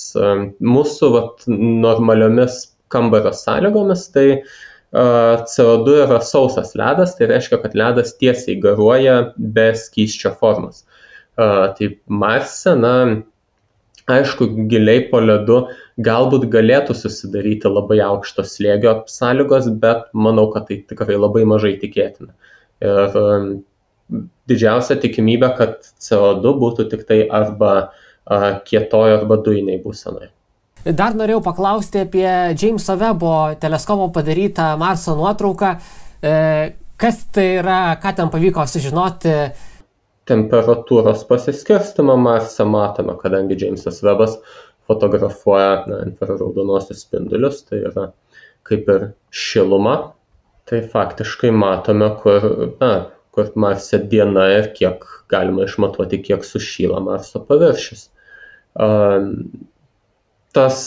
Mūsų 0.64 1.12
vat, 1.12 1.44
normaliomis 1.48 2.62
kambario 2.92 3.33
sąlygomis, 3.37 4.09
tai 4.14 4.26
uh, 4.38 4.49
CO2 4.92 6.04
yra 6.07 6.21
sausas 6.21 6.75
ledas, 6.75 7.16
tai 7.16 7.28
reiškia, 7.28 7.61
kad 7.62 7.75
ledas 7.75 8.14
tiesiai 8.16 8.57
garuoja 8.61 9.35
be 9.37 9.73
skysčio 9.76 10.33
formos. 10.40 10.85
Tai 11.37 11.88
Marse, 12.09 12.75
na, 12.75 13.23
aišku, 14.09 14.49
giliai 14.71 15.04
po 15.11 15.21
ledu 15.21 15.68
galbūt 16.00 16.49
galėtų 16.49 16.97
susidaryti 16.97 17.68
labai 17.68 18.00
aukšto 18.00 18.42
slėgio 18.49 19.04
sąlygos, 19.07 19.68
bet 19.83 20.09
manau, 20.14 20.49
kad 20.54 20.66
tai 20.71 20.80
tikrai 20.88 21.18
labai 21.18 21.45
mažai 21.45 21.76
tikėtina. 21.78 22.33
Ir 22.80 23.61
didžiausia 24.49 24.97
tikimybė, 25.02 25.52
kad 25.59 25.92
CO2 26.00 26.57
būtų 26.64 26.88
tik 26.95 27.04
tai 27.04 27.26
arba 27.28 27.92
kietojo 28.64 29.21
arba 29.21 29.37
dujiniai 29.45 29.83
būsenoje. 29.85 30.33
Dar 30.87 31.16
norėjau 31.18 31.40
paklausti 31.42 32.04
apie 32.04 32.28
Jameso 32.54 32.94
Webo 32.99 33.32
teleskopo 33.61 34.12
padarytą 34.14 34.76
Marso 34.78 35.16
nuotrauką. 35.18 35.73
E, 36.23 36.35
kas 36.99 37.25
tai 37.35 37.49
yra, 37.58 37.80
ką 38.02 38.14
ten 38.20 38.30
pavyko 38.30 38.64
sužinoti? 38.66 39.35
Temperatūros 40.28 41.25
pasiskirstimą 41.28 42.16
Marse 42.20 42.64
matome, 42.68 43.16
kadangi 43.18 43.58
Jamesas 43.58 44.02
Webas 44.04 44.37
fotografuoja 44.88 45.85
infraraudonosius 46.06 47.02
spindulius, 47.04 47.62
tai 47.68 47.82
yra 47.90 48.11
kaip 48.68 48.88
ir 48.92 49.11
šiluma. 49.35 49.97
Tai 50.68 50.82
faktiškai 50.92 51.50
matome, 51.56 52.11
kur, 52.20 52.44
na, 52.80 52.92
kur 53.32 53.50
Marse 53.56 53.99
diena 54.11 54.47
ir 54.52 54.70
kiek 54.76 55.04
galima 55.32 55.64
išmatuoti, 55.64 56.20
kiek 56.26 56.44
sušyla 56.44 57.00
Marso 57.04 57.40
paviršius. 57.49 58.08
Tas 60.58 60.78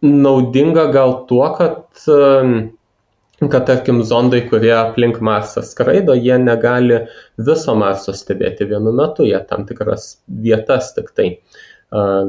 naudinga 0.00 0.86
gal 0.92 1.18
tuo, 1.28 1.44
kad, 1.58 1.82
kad 3.44 3.66
tarkim, 3.68 4.00
zondai, 4.08 4.40
kurie 4.48 4.72
aplink 4.78 5.20
Marsą 5.28 5.60
skraido, 5.66 6.16
jie 6.16 6.38
negali 6.40 7.02
viso 7.50 7.76
Marso 7.76 8.14
stebėti 8.16 8.68
vienu 8.70 8.94
metu, 8.96 9.26
jie 9.28 9.42
tam 9.50 9.68
tikras 9.68 10.14
vietas 10.48 10.94
tik 10.96 11.12
tai 11.18 11.28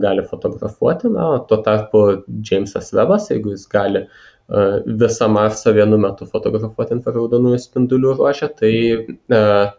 gali 0.02 0.22
fotografuoti, 0.28 1.10
na, 1.16 1.40
tuo 1.50 1.62
tarpu 1.66 2.02
Jamesas 2.50 2.92
Webas, 2.94 3.32
jeigu 3.32 3.56
jis 3.56 3.66
gali 3.72 4.04
visą 4.86 5.30
Marsą 5.34 5.74
vienu 5.74 5.98
metu 5.98 6.28
fotografuoti 6.30 7.00
infraraudonųjų 7.00 7.62
spindulių 7.64 8.18
ruožę, 8.20 8.52
tai 8.60 8.74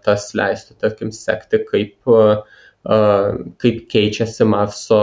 tas 0.09 0.31
leistų, 0.35 0.79
tarkim, 0.81 1.13
sekti, 1.15 1.63
kaip, 1.69 1.95
kaip 2.87 3.79
keičiasi 3.91 4.47
Marso 4.47 5.01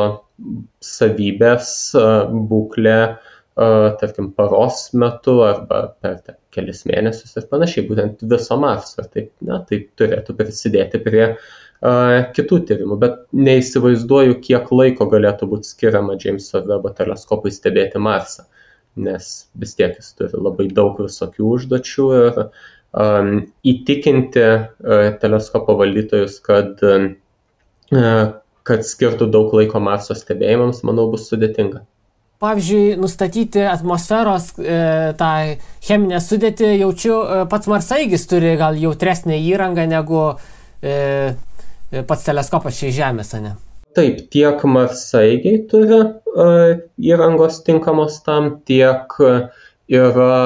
savybės, 0.83 1.73
būklė, 2.51 2.99
tarkim, 4.01 4.31
paros 4.37 4.87
metu 4.97 5.41
arba 5.45 5.81
per 6.01 6.21
ta, 6.25 6.37
kelis 6.53 6.85
mėnesius 6.89 7.35
ir 7.37 7.49
panašiai, 7.51 7.85
būtent 7.89 8.23
viso 8.29 8.57
Marso. 8.59 9.03
Tai, 9.03 9.27
na, 9.45 9.59
tai 9.67 9.83
turėtų 9.99 10.37
prisidėti 10.39 11.01
prie 11.03 11.27
kitų 11.83 12.61
tyrimų, 12.69 12.97
bet 13.01 13.17
neįsivaizduoju, 13.35 14.37
kiek 14.45 14.69
laiko 14.71 15.09
galėtų 15.11 15.49
būti 15.51 15.67
skiriama 15.73 16.15
Jameso 16.15 16.61
Webo 16.63 16.93
teleskopui 16.95 17.51
stebėti 17.51 17.99
Marsą, 17.99 18.45
nes 18.95 19.49
vis 19.59 19.75
tiek 19.75 19.97
jis 19.99 20.13
turi 20.15 20.39
labai 20.39 20.69
daug 20.71 21.01
visokių 21.03 21.49
užduočių 21.57 22.05
ir 22.21 22.39
um, 22.45 23.33
įtikinti 23.67 24.45
uh, 24.47 25.09
teleskopo 25.19 25.75
valdytojus, 25.81 26.39
kad 26.45 26.79
uh, 26.87 27.09
kad 28.63 28.85
skirtų 28.87 29.27
daug 29.31 29.53
laiko 29.55 29.81
Marso 29.83 30.15
stebėjimams, 30.17 30.83
manau, 30.87 31.09
bus 31.11 31.27
sudėtinga. 31.31 31.83
Pavyzdžiui, 32.43 32.97
nustatyti 32.99 33.61
atmosferos 33.71 34.49
e, 34.59 34.79
tą 35.19 35.29
cheminę 35.85 36.19
sudėtį, 36.19 36.73
jaučiu, 36.81 37.13
e, 37.23 37.43
pats 37.51 37.69
Marsaigis 37.71 38.27
turi 38.27 38.57
gal 38.59 38.75
jautresnę 38.79 39.37
įrangą 39.39 39.85
negu, 39.87 40.25
e, 40.83 40.97
pats 42.09 42.27
teleskopas 42.27 42.79
čia 42.79 42.89
į 42.89 42.97
Žemės, 42.97 43.31
ne? 43.39 43.53
Taip, 43.95 44.23
tiek 44.33 44.63
marsaigiai 44.65 45.59
turi 45.69 45.99
uh, 46.01 46.71
įrangos 46.97 47.59
tinkamos 47.61 48.15
tam, 48.25 48.47
tiek 48.65 49.11
yra 49.93 50.37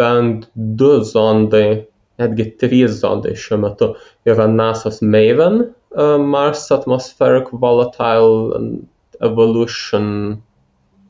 bent 0.00 0.46
du 0.56 0.94
zondai, 1.04 1.84
netgi 2.18 2.46
trys 2.58 2.96
zondai 3.02 3.34
šiuo 3.36 3.60
metu. 3.66 3.90
Yra 4.24 4.48
NASA's 4.48 5.02
MAVEN, 5.04 5.66
uh, 5.96 6.18
Mars 6.18 6.70
Atmospheric 6.70 7.50
Volatile 7.52 8.82
Evolution 9.20 10.42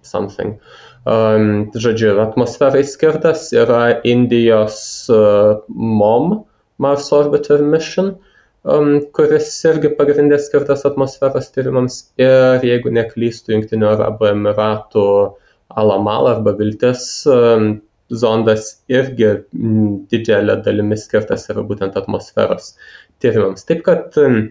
something. 0.02 0.58
Um, 1.06 1.70
žodžiu, 1.72 2.18
atmosferai 2.20 2.82
skirtas 2.84 3.48
yra 3.56 4.00
Indijos 4.04 5.08
uh, 5.12 5.60
MOM, 5.68 6.42
Mars 6.78 7.10
Orbiter 7.12 7.62
Mission, 7.64 8.14
um, 8.68 8.98
kuris 9.16 9.50
irgi 9.68 9.92
pagrindė 9.98 10.40
skirtas 10.42 10.84
atmosferos 10.88 11.50
tyrimams 11.54 12.00
ir, 12.20 12.64
jeigu 12.66 12.92
neklystų, 12.94 13.56
Junktinių 13.56 13.92
Arabų 13.94 14.32
Emiratų 14.34 15.06
Alamal 15.78 16.30
arba 16.34 16.54
Viltis 16.58 17.04
um, 17.28 17.78
zondas 18.08 18.78
irgi 18.88 19.34
didžiulė 20.12 20.58
dalimi 20.64 20.96
skirtas 20.96 21.48
yra 21.52 21.64
būtent 21.68 21.96
atmosferos 22.00 22.74
tyrimams. 23.22 23.66
Taip 23.68 23.84
kad 23.88 24.16
um, 24.20 24.48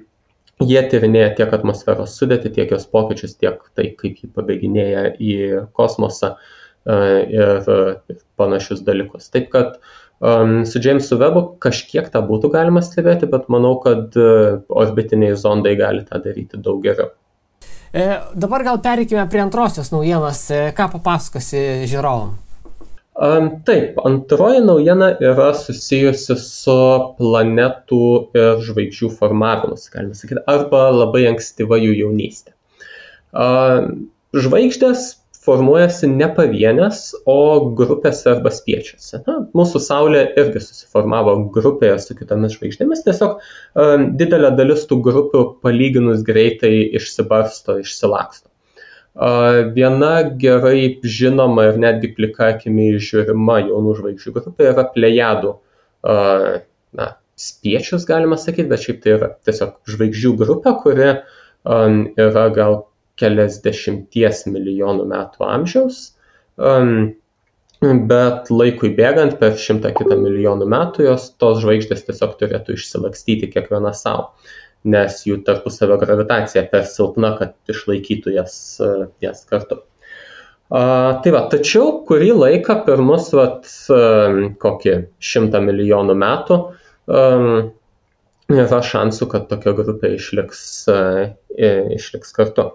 jie 0.63 0.81
tyrinėja 0.91 1.33
tiek 1.37 1.53
atmosferos 1.53 2.15
sudėtį, 2.17 2.53
tiek 2.55 2.73
jos 2.73 2.87
pokyčius, 2.89 3.37
tiek 3.37 3.61
tai, 3.77 3.91
kaip 3.99 4.23
ji 4.23 4.29
pabėginėja 4.33 5.03
į 5.21 5.35
kosmosą 5.77 6.33
e, 6.33 6.97
ir, 7.35 7.69
panašius 8.39 8.81
dalykus. 8.87 9.29
Taip 9.33 9.51
kad 9.53 9.77
um, 10.19 10.63
su 10.65 10.81
Jamesu 10.83 11.19
Webu 11.21 11.45
kažkiek 11.63 12.09
tą 12.13 12.23
būtų 12.25 12.51
galima 12.53 12.81
stebėti, 12.85 13.29
bet 13.29 13.49
manau, 13.53 13.75
kad 13.83 14.17
uh, 14.17 14.59
orbitiniai 14.69 15.37
zondai 15.37 15.77
gali 15.79 16.05
tą 16.07 16.21
daryti 16.23 16.61
daug 16.61 16.81
geriau. 16.85 17.13
E, 17.93 18.09
dabar 18.35 18.65
gal 18.67 18.81
pereikime 18.83 19.23
prie 19.31 19.41
antrosios 19.45 19.93
naujienos. 19.93 20.43
E, 20.51 20.65
ką 20.77 20.89
papasakosi 20.97 21.87
žiūrovam? 21.87 22.35
Taip, 23.17 23.95
antroji 24.05 24.59
naujiena 24.61 25.07
yra 25.25 25.49
susijusi 25.57 26.35
su 26.37 26.79
planetų 27.17 28.01
ir 28.37 28.59
žvaigždžių 28.67 29.09
formavimus, 29.17 29.87
galima 29.89 30.17
sakyti, 30.17 30.43
arba 30.45 30.83
labai 30.93 31.23
ankstyva 31.31 31.79
jų 31.81 31.95
jaunystė. 31.97 32.53
Žvaigždės 34.37 35.07
formuojasi 35.47 36.09
ne 36.11 36.27
pavienės, 36.37 36.99
o 37.25 37.39
grupėse 37.79 38.27
arba 38.35 38.51
spiečiuose. 38.53 39.21
Na, 39.25 39.37
mūsų 39.57 39.81
Saulė 39.81 40.25
irgi 40.37 40.61
susiformavo 40.61 41.37
grupėje 41.55 41.97
su 42.03 42.17
kitomis 42.19 42.57
žvaigždėmis, 42.57 43.05
tiesiog 43.07 43.39
didelė 44.19 44.51
dalis 44.59 44.85
tų 44.89 44.99
grupių 45.07 45.45
palyginus 45.65 46.21
greitai 46.27 46.75
išsibarsto, 46.99 47.79
išsilaksto. 47.81 48.46
Viena 49.17 50.11
gerai 50.37 50.99
žinoma 51.01 51.71
ir 51.71 51.79
netgi 51.81 52.11
plika 52.13 52.51
akimi 52.53 52.91
žiūrima 53.01 53.61
jaunų 53.65 53.95
žvaigždžių 53.97 54.33
grupė 54.35 54.67
yra 54.71 54.83
plejadų. 54.93 55.53
Na, 56.97 57.07
spiečius 57.37 58.05
galima 58.05 58.37
sakyti, 58.37 58.69
bet 58.69 58.83
šiaip 58.85 59.01
tai 59.01 59.15
yra 59.15 59.31
tiesiog 59.45 59.79
žvaigždžių 59.89 60.33
grupė, 60.41 60.73
kuri 60.83 61.09
um, 61.13 62.03
yra 62.17 62.47
gal 62.53 62.83
keliasdešimties 63.17 64.45
milijonų 64.53 65.07
metų 65.09 65.47
amžiaus. 65.49 66.03
Um, 66.57 67.15
bet 67.81 68.49
laikui 68.53 68.93
bėgant 68.97 69.37
per 69.41 69.57
šimtą 69.61 69.93
kitą 69.97 70.17
milijonų 70.21 70.69
metų 70.69 71.09
jos 71.09 71.27
tos 71.41 71.61
žvaigždės 71.61 72.05
tiesiog 72.07 72.37
turėtų 72.39 72.77
išsilakstyti 72.77 73.51
kiekviena 73.53 73.93
savo 73.97 74.31
nes 74.87 75.21
jų 75.27 75.41
tarpusavio 75.47 75.97
gravitacija 76.01 76.63
per 76.71 76.87
silpna, 76.89 77.33
kad 77.39 77.55
išlaikytų 77.71 78.33
jas, 78.37 78.55
jas 79.23 79.43
kartu. 79.49 79.81
A, 80.67 80.81
tai 81.23 81.31
va, 81.35 81.45
tačiau 81.51 82.01
kurį 82.07 82.33
laiką 82.35 82.81
per 82.87 83.03
mus, 83.03 83.29
vat, 83.35 83.67
kokį 84.63 84.95
šimtą 85.23 85.61
milijonų 85.63 86.15
metų, 86.23 86.59
um, 87.07 87.69
yra 88.51 88.81
šansų, 88.83 89.29
kad 89.31 89.47
tokia 89.51 89.75
grupė 89.77 90.15
išliks, 90.17 90.65
išliks 91.99 92.35
kartu. 92.35 92.69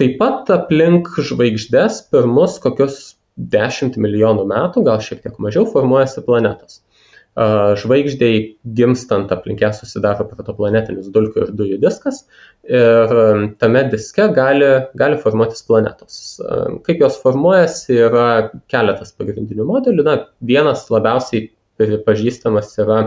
Taip 0.00 0.16
pat 0.18 0.50
aplink 0.50 1.12
žvaigždės 1.22 2.00
per 2.10 2.26
mus 2.26 2.56
kokius 2.62 3.14
10 3.54 3.96
milijonų 4.00 4.48
metų, 4.50 4.82
gal 4.86 4.98
šiek 5.04 5.22
tiek 5.22 5.36
mažiau, 5.42 5.66
formuojasi 5.70 6.24
planetos 6.26 6.80
žvaigždžiai 7.34 8.42
gimstant 8.78 9.32
aplink 9.34 9.62
ją 9.64 9.72
susidaro 9.74 10.26
protoplanetinis 10.30 11.08
dulkių 11.14 11.46
ir 11.46 11.54
dujų 11.58 11.78
diskas 11.82 12.20
ir 12.62 13.14
tame 13.58 13.82
diske 13.90 14.28
gali, 14.36 14.68
gali 14.94 15.18
formuotis 15.22 15.66
planetos. 15.66 16.20
Kaip 16.86 17.02
jos 17.02 17.18
formuojasi 17.22 17.98
yra 18.06 18.28
keletas 18.70 19.10
pagrindinių 19.18 19.66
modelių. 19.66 20.06
Na, 20.06 20.18
vienas 20.38 20.86
labiausiai 20.94 21.48
pripažįstamas 21.80 22.70
yra 22.78 23.00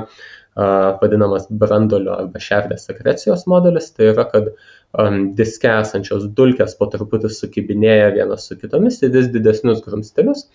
vadinamas 0.58 1.46
brandolio 1.54 2.16
arba 2.18 2.42
šerdės 2.42 2.88
sekrecijos 2.90 3.46
modelis. 3.48 3.92
Tai 3.94 4.10
yra, 4.12 4.26
kad 4.32 4.50
um, 4.52 5.30
diske 5.38 5.70
esančios 5.70 6.26
dulkės 6.38 6.76
po 6.80 6.90
truputį 6.92 7.32
sukibinėja 7.32 8.10
vienas 8.18 8.50
su 8.50 8.58
kitomis 8.60 9.00
į 9.06 9.12
vis 9.14 9.30
didesnius 9.32 9.84
grumstelius, 9.86 10.48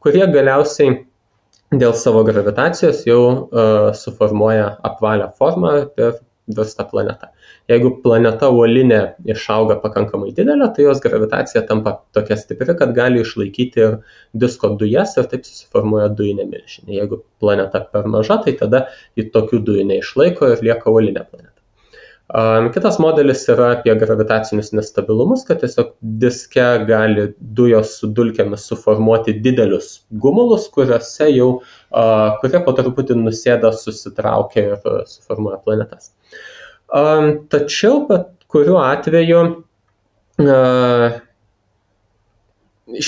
kurie 0.00 0.24
galiausiai 0.32 0.96
dėl 1.70 1.94
savo 1.94 2.24
gravitacijos 2.26 3.04
jau 3.06 3.20
uh, 3.30 3.92
suformuoja 3.94 4.72
apvalią 4.86 5.30
formą 5.38 5.76
ir 6.00 6.18
virsta 6.50 6.84
planeta. 6.90 7.30
Jeigu 7.70 7.92
planeta 8.02 8.48
uolinė 8.50 8.98
išauga 9.30 9.76
pakankamai 9.82 10.32
didelė, 10.34 10.66
tai 10.74 10.88
jos 10.88 11.02
gravitacija 11.04 11.62
tampa 11.68 11.92
tokia 12.16 12.34
stipri, 12.40 12.74
kad 12.78 12.94
gali 12.96 13.22
išlaikyti 13.22 13.84
ir 13.84 13.96
disko 14.34 14.72
dujas 14.80 15.14
ir 15.20 15.28
taip 15.30 15.46
susiformuoja 15.46 16.08
dujinė 16.18 16.48
milžinė. 16.50 16.96
Jeigu 16.96 17.20
planeta 17.42 17.84
per 17.92 18.10
maža, 18.10 18.40
tai 18.42 18.56
tada 18.58 18.88
ji 19.14 19.28
tokių 19.30 19.62
dujų 19.68 19.86
neišlaiko 19.92 20.50
ir 20.56 20.66
lieka 20.66 20.90
uolinė 20.90 21.22
planeta. 21.28 21.49
Kitas 22.74 23.00
modelis 23.02 23.40
yra 23.50 23.72
apie 23.74 23.94
gravitacinius 23.98 24.68
nestabilumus, 24.76 25.42
kad 25.48 25.58
tiesiog 25.64 25.96
diske 26.22 26.66
gali 26.86 27.24
dujos 27.58 27.96
su 27.98 28.10
dulkėmis 28.14 28.68
suformuoti 28.70 29.34
didelius 29.42 29.88
gumulus, 30.22 30.68
kuriuose 30.70 31.26
jau, 31.32 31.48
kurie 32.42 32.60
po 32.66 32.74
truputį 32.78 33.16
nusėda, 33.18 33.72
susitraukia 33.74 34.66
ir 34.76 35.02
suformuoja 35.10 35.58
planetas. 35.64 36.12
Tačiau, 37.50 38.04
bet 38.06 38.30
kuriuo 38.50 38.78
atveju, 38.84 39.42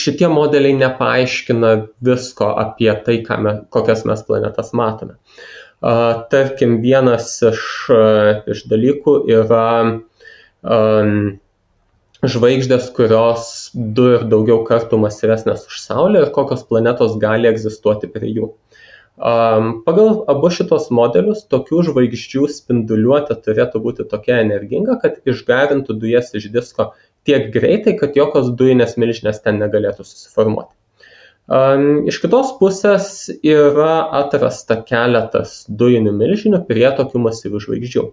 šitie 0.03 0.29
modeliai 0.35 0.75
nepaaiškina 0.83 1.73
visko 2.07 2.51
apie 2.59 2.91
tai, 3.07 3.23
me, 3.43 3.55
kokias 3.71 4.03
mes 4.09 4.23
planetas 4.27 4.75
matome. 4.75 5.15
Tarkim, 5.83 6.77
vienas 6.83 7.35
iš, 7.43 7.63
iš 8.55 8.61
dalykų 8.71 9.15
yra 9.35 9.69
um, 10.63 11.17
žvaigždės, 12.23 12.91
kurios 12.95 13.49
du 13.75 14.13
ir 14.15 14.27
daugiau 14.31 14.61
kartų 14.69 15.01
masyvesnės 15.03 15.67
už 15.67 15.81
Saulę 15.83 16.23
ir 16.23 16.35
kokios 16.35 16.63
planetos 16.69 17.17
gali 17.23 17.51
egzistuoti 17.51 18.11
prie 18.13 18.31
jų. 18.31 18.53
Um, 19.23 19.83
pagal 19.87 20.23
abu 20.31 20.49
šitos 20.55 20.87
modelius, 20.95 21.43
tokių 21.51 21.83
žvaigždžių 21.91 22.47
spinduliuotė 22.51 23.37
turėtų 23.45 23.83
būti 23.83 24.07
tokia 24.09 24.39
energinga, 24.43 24.97
kad 25.03 25.19
išgarintų 25.29 25.99
dujas 25.99 26.31
iš 26.39 26.47
disko 26.55 26.93
tiek 27.27 27.51
greitai, 27.55 27.97
kad 27.99 28.17
jokios 28.19 28.55
dujinės 28.59 28.97
milžinės 29.03 29.43
ten 29.43 29.59
negalėtų 29.63 30.07
susiformuoti. 30.07 30.73
Iš 31.51 32.21
kitos 32.23 32.53
pusės 32.61 33.07
yra 33.43 34.07
atrasta 34.23 34.79
keletas 34.87 35.65
dujinių 35.69 36.13
milžinių 36.15 36.63
prie 36.69 36.87
tokių 36.97 37.23
masyvių 37.27 37.63
žvaigždžių. 37.65 38.05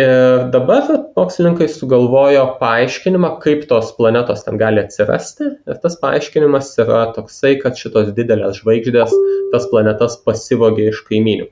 Ir 0.00 0.46
dabar 0.54 0.86
mokslininkai 1.18 1.66
sugalvojo 1.68 2.44
paaiškinimą, 2.60 3.34
kaip 3.42 3.66
tos 3.68 3.90
planetos 3.98 4.46
ten 4.46 4.56
gali 4.56 4.80
atsirasti. 4.80 5.50
Ir 5.66 5.80
tas 5.82 5.98
paaiškinimas 6.00 6.72
yra 6.80 7.08
toksai, 7.16 7.56
kad 7.60 7.76
šitos 7.76 8.14
didelės 8.16 8.62
žvaigždės 8.62 9.12
tas 9.52 9.66
planetas 9.72 10.16
pasivogė 10.24 10.88
iš 10.92 11.02
kaiminių. 11.10 11.50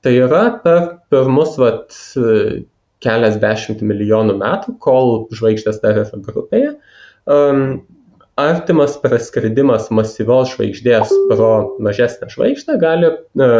Tai 0.00 0.12
yra 0.16 0.44
per 0.62 0.86
pirmus 1.12 1.58
vat, 1.60 1.92
keliasdešimt 3.04 3.82
milijonų 3.84 4.36
metų, 4.40 4.76
kol 4.80 5.26
žvaigždės 5.34 5.80
dar 5.82 6.00
yra 6.04 6.20
grupėje, 6.24 6.74
um, 7.28 7.80
artimas 8.40 8.96
praskridimas 9.02 9.88
masyvios 9.94 10.54
žvaigždės 10.54 11.12
pro 11.30 11.50
mažesnę 11.82 12.30
žvaigždę 12.32 12.76
gali 12.80 13.10
e, 13.10 13.50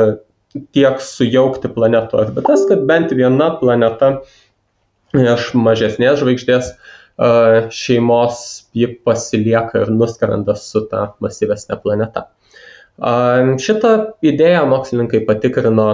tiek 0.76 1.02
sujaukti 1.04 1.70
planetų 1.74 2.18
orbitas, 2.24 2.64
kad 2.70 2.86
bent 2.88 3.12
viena 3.16 3.50
planeta 3.60 4.12
iš 5.16 5.50
mažesnės 5.58 6.20
žvaigždės 6.22 6.72
e, 6.72 6.76
šeimos 7.74 8.44
ji 8.76 8.90
pasilieka 9.06 9.84
ir 9.84 9.92
nuskrenda 9.94 10.56
su 10.58 10.84
ta 10.90 11.10
masyvesnė 11.24 11.80
planeta. 11.82 12.26
E, 12.96 13.58
šitą 13.62 13.94
idėją 14.32 14.66
mokslininkai 14.70 15.24
patikrino 15.28 15.90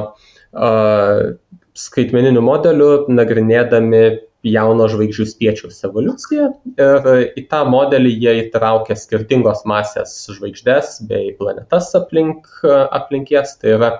skaitmeniniu 1.76 2.40
modeliu, 2.40 2.90
nagrinėdami 3.12 4.04
jauno 4.46 4.86
žvaigždžių 4.90 5.26
spiečiaus 5.30 5.82
evoliuciją 5.88 6.48
ir 6.78 7.08
į 7.38 7.44
tą 7.50 7.62
modelį 7.70 8.12
jie 8.22 8.34
įtraukia 8.44 8.96
skirtingos 8.98 9.64
masės 9.68 10.14
žvaigždės 10.36 11.00
bei 11.10 11.32
planetas 11.38 11.92
aplink, 11.98 12.48
aplink 12.64 13.32
jas, 13.34 13.56
tai 13.60 13.74
yra 13.76 13.92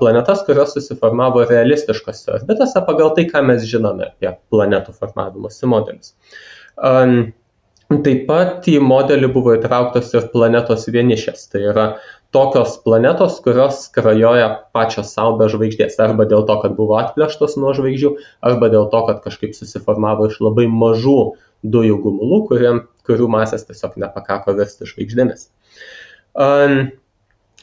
planetas, 0.00 0.44
kurios 0.46 0.74
susiformavo 0.76 1.44
realistiškose 1.48 2.32
orbitose 2.38 2.84
pagal 2.88 3.14
tai, 3.16 3.28
ką 3.30 3.44
mes 3.50 3.66
žinome 3.68 4.08
apie 4.10 4.34
planetų 4.52 4.96
formavimosi 4.96 5.70
modelius. 5.70 6.14
Taip 7.88 8.26
pat 8.28 8.66
į 8.68 8.82
modelį 8.84 9.30
buvo 9.32 9.54
įtrauktos 9.56 10.10
ir 10.12 10.26
planetos 10.32 10.82
vienišės, 10.92 11.46
tai 11.52 11.62
yra 11.70 11.86
tokios 12.34 12.76
planetos, 12.84 13.38
kurios 13.44 13.86
skrajoja 13.86 14.50
pačios 14.76 15.14
savo 15.16 15.38
be 15.40 15.48
žvaigždės, 15.48 15.96
arba 16.04 16.28
dėl 16.28 16.44
to, 16.48 16.58
kad 16.62 16.76
buvo 16.76 16.98
atplėštos 17.00 17.56
nuo 17.60 17.72
žvaigždžių, 17.76 18.14
arba 18.44 18.70
dėl 18.72 18.88
to, 18.92 19.02
kad 19.08 19.22
kažkaip 19.24 19.56
susiformavo 19.56 20.28
iš 20.28 20.38
labai 20.44 20.68
mažų 20.68 21.18
dujų 21.64 21.98
gumulų, 22.04 22.44
kuriem, 22.52 22.84
kurių 23.08 23.28
masės 23.32 23.64
tiesiog 23.66 23.96
nepakako 24.04 24.54
virsti 24.60 24.88
žvaigždėmis. 24.92 25.48
Um, 26.38 26.90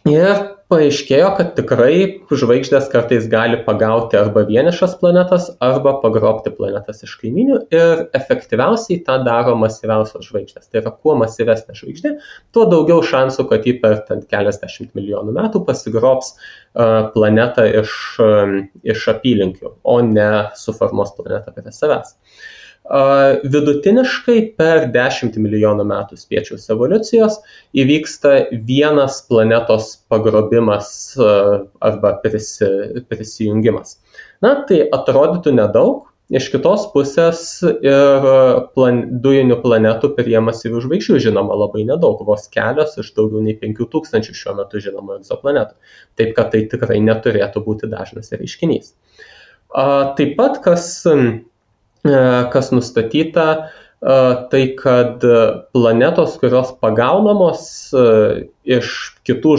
Ir 0.05 0.41
paaiškėjo, 0.71 1.27
kad 1.37 1.51
tikrai 1.57 1.97
žvaigždės 2.33 2.87
kartais 2.89 3.27
gali 3.29 3.59
pagauti 3.67 4.17
arba 4.17 4.45
vienišas 4.47 4.95
planetas, 5.01 5.51
arba 5.63 5.95
pagrobti 6.01 6.53
planetas 6.55 7.03
iš 7.05 7.13
kaiminių 7.21 7.59
ir 7.75 8.05
efektyviausiai 8.17 9.03
tą 9.05 9.19
daro 9.27 9.53
masyviausios 9.61 10.25
žvaigždės. 10.29 10.67
Tai 10.69 10.81
yra, 10.81 10.93
kuo 10.95 11.15
masyvesnė 11.21 11.77
žvaigždė, 11.77 12.15
tuo 12.55 12.65
daugiau 12.71 13.05
šansų, 13.05 13.47
kad 13.51 13.69
ji 13.69 13.77
per 13.83 14.01
keliasdešimt 14.09 14.95
milijonų 14.97 15.37
metų 15.37 15.61
pasigrobs 15.69 16.33
uh, 16.33 17.11
planetą 17.13 17.67
iš, 17.83 17.95
um, 18.25 18.57
iš 18.81 19.07
apylinkių, 19.13 19.75
o 19.85 20.01
ne 20.09 20.29
suformuos 20.57 21.13
planetą 21.19 21.53
prie 21.53 21.75
savęs. 21.75 22.17
Vidutiniškai 22.85 24.39
per 24.59 24.83
10 24.93 25.39
milijonų 25.41 25.87
metų 25.89 26.19
spiečiaus 26.21 26.67
evoliucijos 26.69 27.39
įvyksta 27.73 28.33
vienas 28.67 29.23
planetos 29.25 29.95
pagrobimas 30.09 31.17
arba 31.17 32.11
prisi, 32.21 32.67
prisijungimas. 33.09 33.97
Na, 34.45 34.59
tai 34.69 34.83
atrodytų 34.93 35.55
nedaug, 35.57 36.03
iš 36.29 36.51
kitos 36.53 36.85
pusės 36.93 37.41
ir 37.65 38.29
plan, 38.77 39.01
dujinių 39.21 39.57
planetų 39.65 40.11
prie 40.17 40.37
masyvių 40.41 40.83
žvaigždžių 40.85 41.19
žinoma 41.27 41.57
labai 41.57 41.87
nedaug, 41.89 42.21
vos 42.25 42.45
kelios 42.53 42.93
iš 43.01 43.11
daugiau 43.17 43.41
nei 43.45 43.57
5000 43.61 44.29
šiuo 44.29 44.55
metu 44.61 44.81
žinomų 44.81 45.19
egzoplanetų. 45.19 45.73
Taip 46.21 46.37
kad 46.37 46.53
tai 46.53 46.65
tikrai 46.69 47.01
neturėtų 47.01 47.65
būti 47.65 47.89
dažnas 47.89 48.29
reiškinys. 48.33 48.93
Taip 49.73 50.37
pat, 50.37 50.61
kas 50.65 50.89
kas 52.53 52.71
nustatyta, 52.73 53.47
e, 53.55 54.17
tai 54.51 54.63
kad 54.77 55.23
planetos, 55.73 56.35
kurios 56.41 56.73
pagaunamos 56.83 57.65
e, 57.93 58.05
iš 58.77 58.91
kitų, 59.25 59.55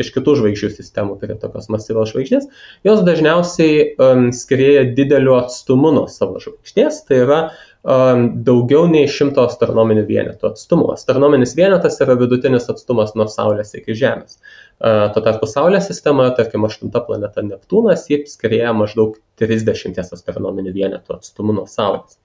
iš 0.00 0.12
kitų 0.14 0.36
žvaigždžių 0.42 0.70
sistemų, 0.74 1.18
tai 1.20 1.30
yra 1.30 1.38
tokios 1.40 1.70
masyvios 1.72 2.12
žvaigždės, 2.12 2.50
jos 2.88 3.04
dažniausiai 3.06 4.32
skrieja 4.36 4.86
dideliu 4.96 5.38
atstumu 5.38 5.92
nuo 5.96 6.06
savo 6.12 6.40
žvaigždės, 6.44 7.02
tai 7.08 7.22
yra 7.24 7.40
daugiau 7.88 8.84
nei 8.90 9.06
100 9.08 9.40
astronominių 9.48 10.04
vienetų 10.08 10.50
atstumu. 10.50 10.90
Astronominis 10.92 11.54
vienetas 11.56 11.96
yra 12.04 12.18
vidutinis 12.20 12.68
atstumas 12.68 13.14
nuo 13.16 13.28
Saulės 13.32 13.72
iki 13.78 13.96
Žemės. 13.96 14.36
Tuo 14.78 15.22
tarpu 15.24 15.48
Saulės 15.48 15.88
sistemoje, 15.88 16.34
tarkim, 16.36 16.66
aštunta 16.68 17.00
planeta 17.06 17.42
Neptūnas, 17.42 18.04
jį 18.10 18.24
skrieja 18.28 18.74
maždaug 18.76 19.16
30 19.40 19.96
astronominių 20.04 20.74
vienetų 20.76 21.16
atstumu 21.16 21.56
nuo 21.56 21.64
Saulės. 21.70 22.18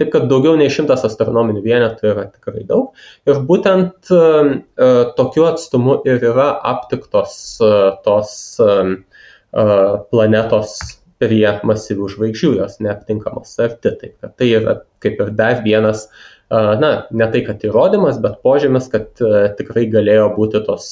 Taip 0.00 0.08
kad 0.14 0.24
daugiau 0.30 0.56
nei 0.58 0.70
100 0.72 0.96
astronominių 1.10 1.60
vienetų 1.66 2.08
yra 2.14 2.24
tikrai 2.30 2.64
daug. 2.66 2.96
Ir 3.28 3.42
būtent 3.46 4.10
uh, 4.16 4.54
tokiu 5.18 5.46
atstumu 5.50 6.00
ir 6.08 6.24
yra 6.32 6.48
aptiktos 6.72 7.36
uh, 7.60 7.92
tos 8.06 8.32
uh, 8.64 8.96
planetos 10.10 10.78
prie 11.20 11.46
masyvių 11.68 12.08
žvaigždžių, 12.14 12.52
jos 12.62 12.78
neaptinkamos 12.84 13.54
arti. 13.62 13.94
Taip 14.02 14.16
kad 14.20 14.36
tai 14.40 14.50
yra 14.58 14.76
kaip 15.04 15.20
ir 15.20 15.34
dar 15.36 15.60
vienas 15.66 16.08
na, 16.50 16.90
ne 17.14 17.28
tai, 17.30 17.44
kad 17.46 17.62
įrodymas, 17.62 18.18
bet 18.24 18.40
požymis, 18.42 18.88
kad 18.90 19.20
tikrai 19.60 19.84
galėjo 19.92 20.32
būti 20.34 20.64
tos, 20.66 20.88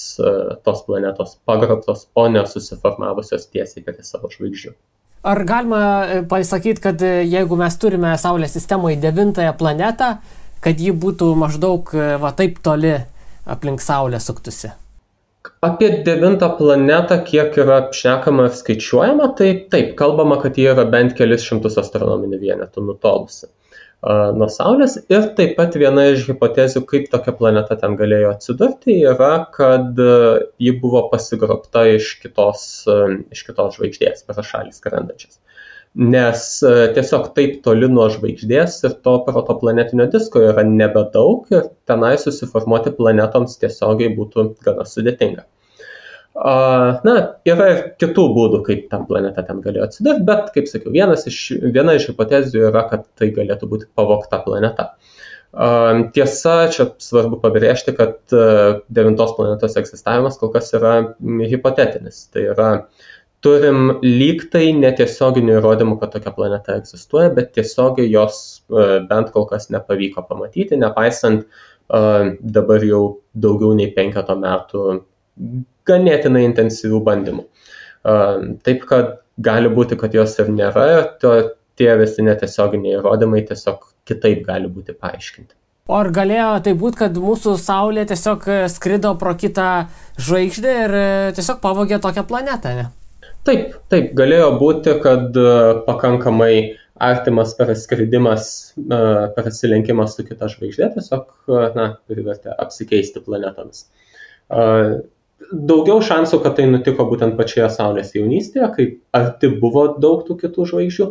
tos 0.62 0.84
planetos 0.86 1.34
pagrobtos, 1.48 2.06
o 2.14 2.28
ne 2.30 2.44
susiformavusios 2.46 3.48
tiesiai 3.50 3.82
prie 3.88 4.06
savo 4.06 4.30
žvaigždžių. 4.30 4.76
Ar 5.22 5.44
galima 5.44 6.06
e, 6.06 6.22
pasakyti, 6.28 6.80
kad 6.80 7.02
e, 7.02 7.24
jeigu 7.26 7.56
mes 7.58 7.74
turime 7.82 8.12
Saulės 8.22 8.52
sistemoje 8.54 9.00
devintąją 9.02 9.56
planetą, 9.58 10.12
kad 10.62 10.78
ji 10.78 10.92
būtų 10.94 11.32
maždaug 11.38 11.90
e, 11.94 12.04
va 12.22 12.30
taip 12.38 12.60
toli 12.62 12.94
aplink 13.50 13.82
Saulę 13.82 14.20
suktusi? 14.22 14.70
Apie 15.64 15.90
devintą 16.06 16.50
planetą, 16.58 17.20
kiek 17.26 17.56
yra 17.58 17.78
šnekama 17.94 18.48
ir 18.48 18.56
skaičiuojama, 18.58 19.30
tai 19.38 19.52
taip, 19.72 19.94
kalbama, 19.98 20.38
kad 20.42 20.58
ji 20.58 20.68
yra 20.72 20.84
bent 20.92 21.16
kelis 21.18 21.46
šimtus 21.46 21.78
astronominių 21.82 22.38
vienetų 22.42 22.84
nutolusi 22.86 23.48
nuo 24.38 24.46
Saulės. 24.52 24.94
Ir 25.10 25.24
taip 25.38 25.56
pat 25.58 25.74
viena 25.74 26.04
iš 26.12 26.28
hipotezių, 26.28 26.84
kaip 26.86 27.08
tokia 27.10 27.34
planeta 27.34 27.74
ten 27.80 27.96
galėjo 27.98 28.30
atsidurti, 28.36 29.00
yra, 29.10 29.32
kad 29.54 29.98
ji 29.98 30.74
buvo 30.78 31.08
pasigrobta 31.10 31.84
iš 31.96 32.14
kitos, 32.22 32.68
iš 33.34 33.42
kitos 33.48 33.78
žvaigždės, 33.78 34.22
per 34.28 34.38
šalį 34.38 34.74
skrendančias. 34.76 35.40
Nes 35.96 36.42
tiesiog 36.94 37.30
taip 37.34 37.60
toli 37.64 37.88
nuo 37.90 38.06
žvaigždės 38.12 38.82
ir 38.84 38.96
to 39.02 39.14
protoplanetinio 39.26 40.06
disko 40.12 40.42
yra 40.50 40.62
nebedaug 40.66 41.48
ir 41.54 41.70
tenai 41.88 42.16
susiformuoti 42.20 42.92
planetoms 42.98 43.56
tiesiogiai 43.62 44.12
būtų 44.16 44.50
gana 44.66 44.84
sudėtinga. 44.86 45.46
Na, 46.38 47.14
yra 47.48 47.64
ir 47.72 47.80
kitų 47.98 48.24
būdų, 48.36 48.60
kaip 48.68 48.84
tam 48.92 49.08
planeta 49.08 49.42
ten 49.42 49.62
galėjo 49.64 49.88
atsidurti, 49.88 50.26
bet, 50.28 50.52
kaip 50.54 50.68
sakiau, 50.70 50.92
iš, 50.94 51.38
viena 51.64 51.96
iš 51.98 52.12
hipotezių 52.12 52.68
yra, 52.68 52.84
kad 52.92 53.08
tai 53.18 53.32
galėtų 53.34 53.66
būti 53.72 53.88
pavokta 53.98 54.38
planeta. 54.44 54.92
Tiesa, 56.14 56.54
čia 56.70 56.90
svarbu 57.02 57.40
pabrėžti, 57.42 57.96
kad 57.96 58.20
devintos 58.92 59.34
planetos 59.34 59.74
egzistavimas 59.80 60.38
kol 60.38 60.52
kas 60.54 60.70
yra 60.76 60.94
hipotetinis. 61.18 62.28
Tai 62.30 62.44
yra, 62.52 62.70
turim 63.44 63.98
lygtai 64.02 64.72
netiesioginių 64.76 65.58
įrodymų, 65.58 65.98
kad 66.00 66.14
tokia 66.16 66.32
planeta 66.34 66.78
egzistuoja, 66.80 67.30
bet 67.36 67.52
tiesiogiai 67.56 68.10
jos 68.10 68.40
bent 68.68 69.30
kol 69.34 69.46
kas 69.50 69.68
nepavyko 69.74 70.24
pamatyti, 70.28 70.78
nepaisant 70.80 71.46
dabar 71.88 72.84
jau 72.84 73.02
daugiau 73.32 73.76
nei 73.78 73.92
penketo 73.94 74.34
metų 74.36 74.82
ganėtinai 75.88 76.42
intensyvių 76.48 77.00
bandymų. 77.06 77.46
Taip 78.66 78.84
kad 78.90 79.20
gali 79.38 79.70
būti, 79.72 79.96
kad 80.00 80.14
jos 80.14 80.34
ir 80.42 80.50
nėra, 80.52 80.88
to, 81.22 81.36
tie 81.78 81.94
visi 82.00 82.24
netiesioginiai 82.26 82.98
įrodymai 82.98 83.44
tiesiog 83.46 83.86
kitaip 84.08 84.44
gali 84.46 84.70
būti 84.72 84.96
paaiškinti. 84.98 85.54
O 85.88 85.96
ar 85.96 86.10
galėjo 86.12 86.50
tai 86.66 86.74
būti, 86.76 86.98
kad 87.00 87.14
mūsų 87.16 87.54
Saulė 87.62 88.04
tiesiog 88.10 88.42
e, 88.52 88.56
skrido 88.68 89.14
pro 89.20 89.32
kitą 89.40 89.86
žvaigždę 90.20 90.72
ir 90.84 90.96
e, 90.98 91.04
tiesiog 91.38 91.62
pavogė 91.62 91.96
tokią 92.04 92.26
planetą, 92.28 92.74
ne? 92.76 92.88
Taip, 93.46 93.76
taip, 93.92 94.10
galėjo 94.18 94.48
būti, 94.60 94.96
kad 95.04 95.36
e, 95.38 95.52
pakankamai 95.86 96.52
artimas 96.98 97.52
praskridimas, 97.54 98.48
prasilenkimas 99.36 100.16
su 100.18 100.24
kita 100.26 100.48
žvaigždė 100.50 100.88
tiesiog, 100.96 101.28
na, 101.76 101.92
privertė 102.10 102.50
apsikeisti 102.50 103.22
planetomis 103.22 103.84
daugiau 105.52 106.00
šansų, 106.04 106.40
kad 106.42 106.56
tai 106.58 106.66
nutiko 106.70 107.06
būtent 107.08 107.36
pačioje 107.38 107.68
Saulės 107.72 108.10
jaunystėje, 108.16 108.70
kai 108.74 108.86
arti 109.16 109.50
buvo 109.60 109.86
daug 110.00 110.24
tų 110.26 110.38
kitų 110.42 110.66
žvaigždžių, 110.72 111.06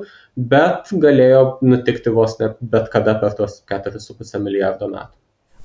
bet 0.51 0.91
galėjo 0.91 1.43
nutikti 1.65 2.13
vos 2.13 2.37
ne 2.41 2.51
bet 2.59 2.91
kada 2.93 3.15
per 3.21 3.37
tuos 3.37 3.61
4,5 3.71 4.43
milijardo 4.43 4.91
metų. 4.91 5.13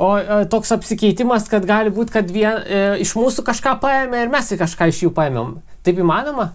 O 0.03 0.15
e, 0.19 0.39
toks 0.51 0.73
apsikeitimas, 0.75 1.49
kad 1.53 1.67
gali 1.69 1.93
būti, 1.95 2.15
kad 2.15 2.31
vien, 2.33 2.63
e, 2.65 2.85
iš 3.05 3.13
mūsų 3.19 3.45
kažką 3.47 3.77
paėmė 3.83 4.25
ir 4.25 4.33
mes 4.33 4.55
kažką 4.63 4.89
iš 4.91 5.03
jų 5.05 5.13
paėmėm. 5.19 5.59
Taip 5.83 5.99
įmanoma? 6.03 6.53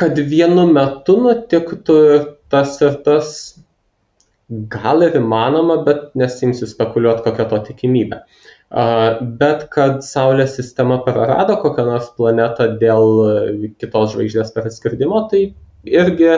Kad 0.00 0.18
vienu 0.30 0.64
metu 0.72 1.18
nutiktų 1.22 1.98
tas 2.50 2.78
ir 2.82 2.96
tas, 3.04 3.28
gal 4.72 5.04
ir 5.06 5.18
įmanoma, 5.20 5.82
bet 5.86 6.10
nesimsiu 6.18 6.66
spekuliuoti, 6.70 7.26
kokia 7.26 7.46
to 7.50 7.60
tikimybė. 7.68 8.22
Uh, 8.24 8.54
Bet 8.74 9.68
kad 9.70 10.00
Saulės 10.02 10.56
sistema 10.58 10.96
prarado 11.04 11.54
kokią 11.62 11.84
nors 11.86 12.08
planetą 12.18 12.72
dėl 12.80 13.04
kitos 13.78 14.14
žvaigždės 14.14 14.50
perskridimo, 14.56 15.20
tai 15.30 15.42
irgi, 15.86 16.32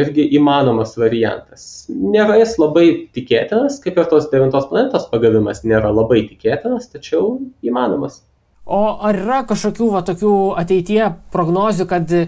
irgi 0.00 0.26
įmanomas 0.38 0.94
variantas. 0.96 1.66
Nėra 1.92 2.38
jis 2.40 2.56
labai 2.62 2.86
tikėtinas, 3.16 3.82
kaip 3.84 4.00
ir 4.00 4.08
tos 4.08 4.30
devintos 4.32 4.70
planetos 4.70 5.04
pagavimas 5.10 5.60
nėra 5.68 5.92
labai 5.92 6.22
tikėtinas, 6.30 6.88
tačiau 6.94 7.36
įmanomas. 7.66 8.22
O 8.64 8.80
ar 9.04 9.18
yra 9.20 9.42
kažkokių 9.44 9.90
va, 9.92 10.00
tokių 10.08 10.34
ateityje 10.56 11.10
prognozių, 11.34 11.84
kad 11.88 12.12
e, 12.16 12.24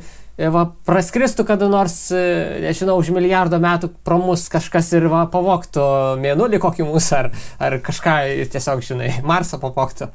va, 0.52 0.66
praskristų 0.84 1.46
kada 1.48 1.68
nors, 1.72 1.96
e, 2.12 2.60
nežinau, 2.66 2.98
už 3.00 3.08
milijardo 3.16 3.56
metų 3.62 3.88
pro 4.04 4.18
mus 4.20 4.44
kažkas 4.52 4.92
ir 4.98 5.08
va, 5.12 5.24
pavoktų 5.32 5.86
mėnulį 6.20 6.60
kokį 6.60 6.88
mūsų, 6.90 7.12
ar, 7.22 7.30
ar 7.56 7.78
kažką 7.84 8.18
tiesiog, 8.52 8.84
žinai, 8.84 9.10
Marsą 9.24 9.60
pavoktų. 9.62 10.10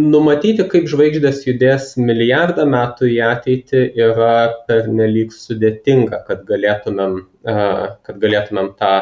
Numatyti, 0.00 0.64
kaip 0.70 0.88
žvaigždės 0.88 1.42
judės 1.44 1.92
milijardą 2.00 2.64
metų 2.64 3.10
į 3.10 3.18
ateitį 3.26 3.82
yra 4.00 4.34
pernelyg 4.68 5.34
sudėtinga, 5.34 6.22
kad 6.28 6.46
galėtumėm, 6.48 7.18
kad 7.44 8.20
galėtumėm 8.22 8.70
tą 8.78 8.92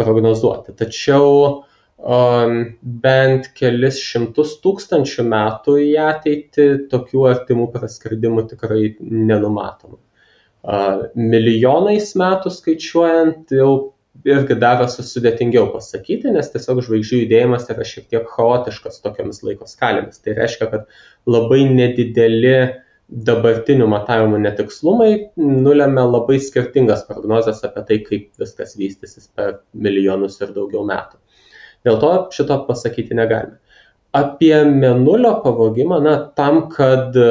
prognozuoti. 0.00 0.72
Tačiau 0.78 1.64
bent 2.00 3.50
kelis 3.58 4.00
šimtus 4.00 4.56
tūkstančių 4.64 5.24
metų 5.28 5.76
į 5.84 5.90
ateitį 6.00 6.66
tokių 6.92 7.26
artimų 7.28 7.66
praskridimų 7.74 8.46
tikrai 8.54 8.96
nenumatoma. 9.00 9.98
Milijonais 11.14 12.14
metų 12.16 12.52
skaičiuojant 12.52 13.52
jau 13.52 13.92
irgi 14.24 14.56
darosi 14.60 15.04
sudėtingiau 15.06 15.70
pasakyti, 15.72 16.32
nes 16.32 16.50
tiesiog 16.52 16.82
žvaigždžių 16.84 17.22
judėjimas 17.22 17.68
yra 17.72 17.86
šiek 17.86 18.08
tiek 18.12 18.28
chaotiškas 18.28 19.00
tokiamis 19.04 19.42
laiko 19.46 19.68
skalėmis. 19.68 20.20
Tai 20.24 20.36
reiškia, 20.36 20.68
kad 20.72 20.88
labai 21.28 21.62
nedideli 21.68 22.56
dabartinių 23.10 23.88
matavimų 23.90 24.38
netikslumai 24.44 25.12
nulėmė 25.40 26.04
labai 26.06 26.38
skirtingas 26.42 27.02
prognozes 27.08 27.64
apie 27.66 27.82
tai, 27.88 27.98
kaip 28.06 28.28
viskas 28.38 28.76
vystysis 28.78 29.26
per 29.34 29.60
milijonus 29.74 30.38
ir 30.40 30.52
daugiau 30.54 30.84
metų. 30.86 31.18
Dėl 31.86 32.00
to 32.02 32.12
šito 32.34 32.60
pasakyti 32.68 33.16
negalime. 33.16 33.58
Apie 34.16 34.54
menulio 34.66 35.36
pavogimą, 35.44 36.00
na, 36.02 36.16
tam, 36.36 36.64
kad 36.72 37.14
e, 37.14 37.30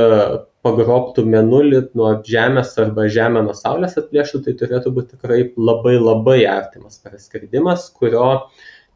pagrobtų 0.66 1.26
menulį 1.28 1.82
nuo 2.00 2.14
Žemės 2.26 2.74
arba 2.80 3.08
Žemę 3.12 3.44
nuo 3.46 3.56
Saulės 3.58 3.98
atplėštų, 4.00 4.42
tai 4.46 4.56
turėtų 4.62 4.94
būti 4.96 5.18
tikrai 5.18 5.42
labai 5.60 5.98
labai 6.00 6.40
artimas 6.48 7.02
praskridimas, 7.04 7.90
kurio 7.96 8.30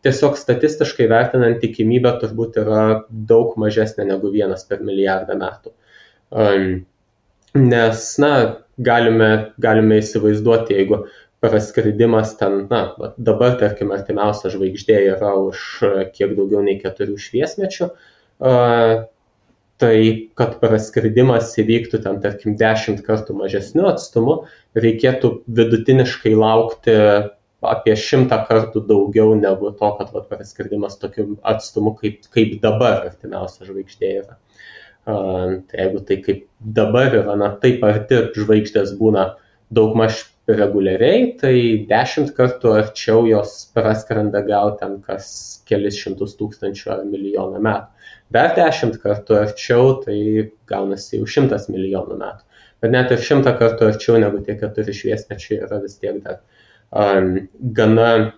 tiesiog 0.04 0.40
statistiškai 0.40 1.08
vertinant 1.12 1.62
tikimybė 1.64 2.18
turbūt 2.24 2.60
yra 2.64 2.84
daug 3.10 3.56
mažesnė 3.60 4.08
negu 4.10 4.32
vienas 4.34 4.66
per 4.68 4.84
milijardą 4.84 5.38
metų. 5.40 5.76
Nes, 7.54 8.06
na, 8.20 8.34
galime, 8.82 9.30
galime 9.62 10.00
įsivaizduoti, 10.02 10.76
jeigu 10.80 11.04
praskridimas 11.44 12.38
ten, 12.40 12.62
na, 12.72 12.84
dabar, 13.20 13.58
tarkim, 13.60 13.92
artimiausia 13.96 14.52
žvaigždė 14.54 15.00
yra 15.12 15.34
už 15.42 15.60
kiek 16.16 16.38
daugiau 16.38 16.64
nei 16.64 16.78
keturių 16.80 17.18
šviesmečių, 17.20 17.90
tai 19.84 19.96
kad 20.40 20.58
praskridimas 20.62 21.52
įvyktų 21.60 22.00
ten, 22.06 22.22
tarkim, 22.24 22.56
dešimt 22.60 23.04
kartų 23.04 23.36
mažesniu 23.42 23.90
atstumu, 23.92 24.38
reikėtų 24.80 25.34
vidutiniškai 25.60 26.36
laukti 26.40 26.96
apie 27.64 27.96
šimtą 28.00 28.42
kartų 28.48 28.84
daugiau 28.88 29.36
negu 29.40 29.72
to, 29.76 29.90
kad 30.00 30.12
va, 30.16 30.24
praskridimas 30.28 30.96
tokiu 31.02 31.34
atstumu, 31.48 31.96
kaip, 32.00 32.24
kaip 32.32 32.58
dabar 32.64 33.10
artimiausia 33.10 33.68
žvaigždė 33.68 34.12
yra. 34.22 34.38
Tai 35.04 35.80
jeigu 35.80 36.00
tai 36.08 36.20
kaip 36.24 36.46
dabar 36.64 37.16
yra, 37.20 37.36
na 37.40 37.52
taip 37.60 37.84
arti 37.84 38.22
žvaigždės 38.38 38.96
būna 39.00 39.34
daugmaž 39.74 40.22
reguliariai, 40.50 41.28
tai 41.40 41.56
dešimt 41.88 42.34
kartų 42.36 42.74
arčiau 42.76 43.24
jos 43.30 43.54
praskrenda 43.76 44.42
gal 44.44 44.74
ten 44.80 44.98
kas 45.06 45.28
kelis 45.70 45.96
šimtus 46.02 46.36
tūkstančių 46.40 46.90
ar 46.92 47.06
milijoną 47.08 47.62
metų. 47.64 48.10
Dar 48.34 48.52
dešimt 48.58 48.98
kartų 49.04 49.38
arčiau, 49.40 49.94
tai 50.04 50.18
gaunasi 50.68 51.22
jau 51.22 51.30
šimtas 51.30 51.70
milijonų 51.72 52.20
metų. 52.20 52.44
Bet 52.84 52.92
net 52.92 53.14
ir 53.16 53.24
šimtą 53.24 53.54
kartų 53.60 53.94
arčiau 53.94 54.20
negu 54.20 54.42
tie 54.44 54.58
keturi 54.60 54.96
šviesmečiai 54.96 55.62
yra 55.64 55.80
vis 55.80 55.96
tiek 56.02 56.18
dar 56.26 56.42
um, 56.92 57.38
gana 57.78 58.34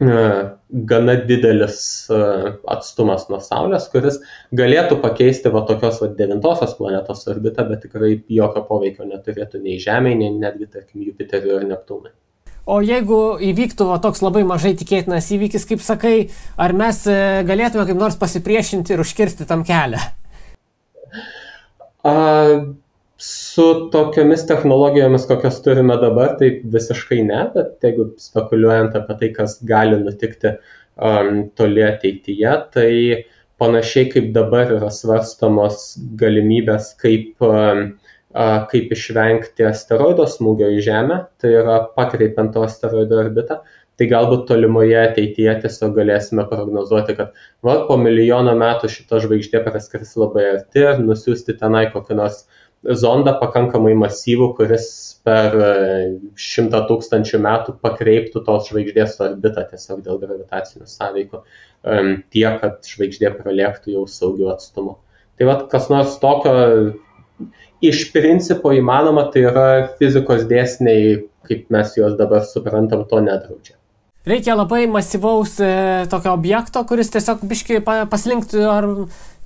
gana 0.00 1.14
didelis 1.28 2.08
atstumas 2.08 3.26
nuo 3.28 3.40
Saulės, 3.44 3.88
kuris 3.92 4.16
galėtų 4.56 4.96
pakeisti 5.02 5.52
va 5.52 5.60
tokios 5.68 6.00
va 6.00 6.08
devintosios 6.16 6.72
planetos 6.78 7.26
orbitą, 7.28 7.66
bet 7.68 7.84
tikrai 7.84 8.14
jokio 8.32 8.64
poveikio 8.68 9.04
neturėtų 9.10 9.60
nei 9.60 9.76
Žemė, 9.82 10.14
nei 10.16 10.32
netgi, 10.38 10.70
tarkim, 10.72 11.04
Jupiteriui 11.04 11.58
ir 11.58 11.68
Neptūnui. 11.68 12.14
O 12.70 12.78
jeigu 12.84 13.40
įvyktų 13.42 13.86
va, 13.88 13.98
toks 14.00 14.20
labai 14.22 14.44
mažai 14.46 14.74
tikėtinas 14.78 15.30
įvykis, 15.34 15.64
kaip 15.68 15.80
sakai, 15.84 16.14
ar 16.60 16.74
mes 16.76 17.02
e, 17.08 17.16
galėtume 17.48 17.86
kaip 17.88 17.98
nors 17.98 18.18
pasipriešinti 18.20 18.94
ir 18.94 19.02
užkirsti 19.02 19.48
tam 19.48 19.64
kelią? 19.66 20.00
A, 22.04 22.12
su 23.20 23.90
tokiomis 23.92 24.46
technologijomis, 24.48 25.26
kokias 25.28 25.58
turime 25.62 25.96
dabar, 26.00 26.36
tai 26.40 26.54
visiškai 26.72 27.20
ne, 27.28 27.40
bet 27.54 27.84
jeigu 27.84 28.06
spekuliuojant 28.20 28.94
apie 28.96 29.16
tai, 29.20 29.28
kas 29.36 29.58
gali 29.68 29.98
nutikti 30.00 30.54
um, 30.54 31.42
toli 31.58 31.84
ateityje, 31.84 32.54
tai 32.72 32.92
panašiai 33.60 34.08
kaip 34.14 34.30
dabar 34.36 34.72
yra 34.78 34.88
svarstamos 34.94 35.82
galimybės, 36.22 36.94
kaip, 37.02 37.34
um, 37.44 37.82
uh, 38.32 38.62
kaip 38.70 38.94
išvengti 38.96 39.68
asteroido 39.68 40.24
smūgio 40.24 40.70
į 40.78 40.80
Žemę, 40.88 41.20
tai 41.42 41.52
yra 41.60 41.76
pakreipiant 41.98 42.56
to 42.56 42.64
asteroido 42.64 43.20
orbitą, 43.20 43.60
tai 44.00 44.08
galbūt 44.08 44.46
tolimoje 44.48 44.96
ateityje 44.96 45.58
tiesiog 45.66 45.92
galėsime 45.98 46.48
prognozuoti, 46.48 47.18
kad 47.20 47.36
va, 47.60 47.76
po 47.84 48.00
milijono 48.00 48.56
metų 48.56 48.88
šita 48.96 49.20
žvaigždė 49.26 49.60
praskris 49.68 50.16
labai 50.16 50.46
arti 50.54 50.86
ir 50.86 51.04
nusiųsti 51.04 51.58
tenai 51.60 51.84
kokį 51.92 52.16
nors 52.16 52.40
uh, 52.46 52.59
zondą 52.84 53.34
pakankamai 53.40 53.92
masyvų, 53.98 54.52
kuris 54.58 54.86
per 55.26 55.56
e, 55.56 55.72
šimtą 56.40 56.84
tūkstančių 56.88 57.40
metų 57.44 57.76
pakreiptų 57.84 58.44
tos 58.46 58.70
žvaigždės 58.70 59.18
orbitą 59.26 59.66
tiesiog 59.72 60.00
dėl 60.06 60.20
gravitacinių 60.22 60.88
sąveikų 60.88 61.44
tiek, 62.32 62.56
kad 62.60 62.84
žvaigždė 62.84 63.30
pralėktų 63.38 63.94
jau 63.94 64.02
saugiu 64.04 64.50
atstumu. 64.52 64.98
Tai 65.40 65.46
vad, 65.48 65.62
kas 65.72 65.88
nors 65.88 66.18
tokio 66.20 66.52
iš 67.80 68.10
principo 68.12 68.74
įmanoma, 68.76 69.30
tai 69.32 69.46
yra 69.48 69.66
fizikos 69.96 70.44
dėsniai, 70.50 71.22
kaip 71.48 71.70
mes 71.72 71.94
juos 71.96 72.16
dabar 72.18 72.44
suprantam, 72.44 73.06
to 73.08 73.22
nedraudžia. 73.24 73.76
Reikia 74.28 74.52
labai 74.52 74.82
masyvaus 74.84 75.54
e, 75.64 75.70
tokio 76.12 76.34
objekto, 76.36 76.82
kuris 76.84 77.08
tiesiog 77.14 77.40
biškai 77.48 77.78
paslinktų 78.12 78.66
ar 78.68 78.88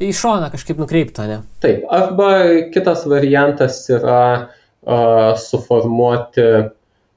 į 0.02 0.10
šoną 0.16 0.50
kažkaip 0.52 0.80
nukreiptų, 0.82 1.26
ne? 1.30 1.40
Taip, 1.64 1.84
arba 1.92 2.30
kitas 2.74 3.04
variantas 3.10 3.82
yra 3.92 4.24
uh, 4.42 5.34
suformuoti 5.38 6.48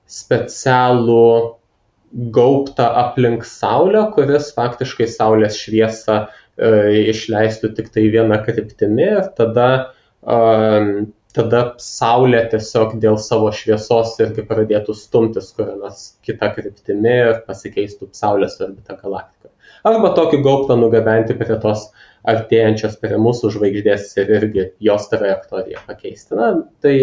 specialų 0.08 1.26
gaubtą 2.34 2.88
aplink 3.04 3.46
Saulę, 3.48 4.06
kuris 4.16 4.54
faktiškai 4.56 5.10
Saulės 5.12 5.60
šviesą 5.60 6.24
uh, 6.28 6.90
išleistų 7.14 7.74
tik 7.78 7.92
tai 7.94 8.08
vieną 8.14 8.40
kryptimį 8.46 9.12
ir 9.18 9.30
tada 9.38 9.70
uh, 10.24 11.08
tada 11.38 11.62
Saulė 11.82 12.44
tiesiog 12.52 12.98
dėl 13.02 13.18
savo 13.22 13.52
šviesos 13.54 14.16
irgi 14.24 14.46
pradėtų 14.48 14.96
stumtis 14.98 15.52
kurią 15.58 15.78
nors 15.82 16.04
kitą 16.26 16.50
kryptimį 16.56 17.16
ir 17.24 17.42
pasikeistų 17.48 18.10
Saulės 18.18 18.58
orbita 18.64 18.98
galaktikoje. 18.98 19.37
Arba 19.86 20.14
tokį 20.18 20.42
gaubtą 20.46 20.78
nugabenti 20.80 21.36
prie 21.38 21.58
tos 21.62 21.90
artėjančios 22.28 22.98
prie 23.02 23.18
mūsų 23.22 23.52
žvaigždės 23.56 24.10
ir 24.20 24.32
irgi 24.40 24.68
jos 24.84 25.08
trajektoriją 25.12 25.84
pakeisti. 25.88 26.36
Na, 26.40 26.54
tai 26.84 26.96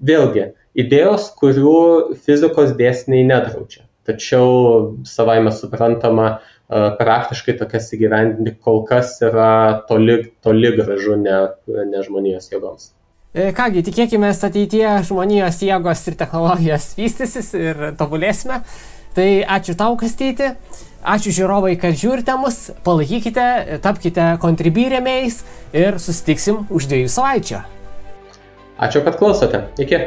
vėlgi 0.00 0.52
idėjos, 0.78 1.32
kurių 1.40 1.78
fizikos 2.24 2.76
dėsniai 2.78 3.26
nedraudžia. 3.28 3.84
Tačiau 4.08 4.96
savaime 5.06 5.52
suprantama, 5.54 6.40
praktiškai 6.72 7.54
tokias 7.60 7.90
įgyvendinti 7.94 8.56
kol 8.64 8.82
kas 8.88 9.18
yra 9.22 9.84
toli, 9.88 10.22
toli 10.42 10.72
gražu 10.78 11.18
ne, 11.20 11.36
ne 11.68 12.02
žmonijos 12.02 12.48
jėgoms. 12.52 12.90
E, 13.32 13.50
kągi, 13.56 13.84
tikėkime, 13.86 14.32
ateityje 14.32 14.96
žmonijos 15.08 15.60
jėgos 15.64 16.02
ir 16.08 16.16
technologijos 16.20 16.90
vystysis 16.98 17.52
ir 17.56 17.86
tobulėsime. 18.00 18.60
Tai 19.16 19.28
ačiū 19.44 19.76
tau, 19.76 19.96
Kastyti. 20.00 20.54
Ačiū 21.02 21.32
žiūrovai, 21.34 21.74
kad 21.82 21.96
žiūrite 21.98 22.36
mus. 22.38 22.70
Palaikykite, 22.86 23.80
tapkite 23.82 24.28
kontribyrėmiais 24.42 25.40
ir 25.74 25.98
susitiksim 25.98 26.62
už 26.70 26.86
dviejų 26.92 27.10
savaičių. 27.10 27.62
Ačiū, 28.82 29.02
kad 29.04 29.18
klausote. 29.18 29.66
Iki. 29.82 29.98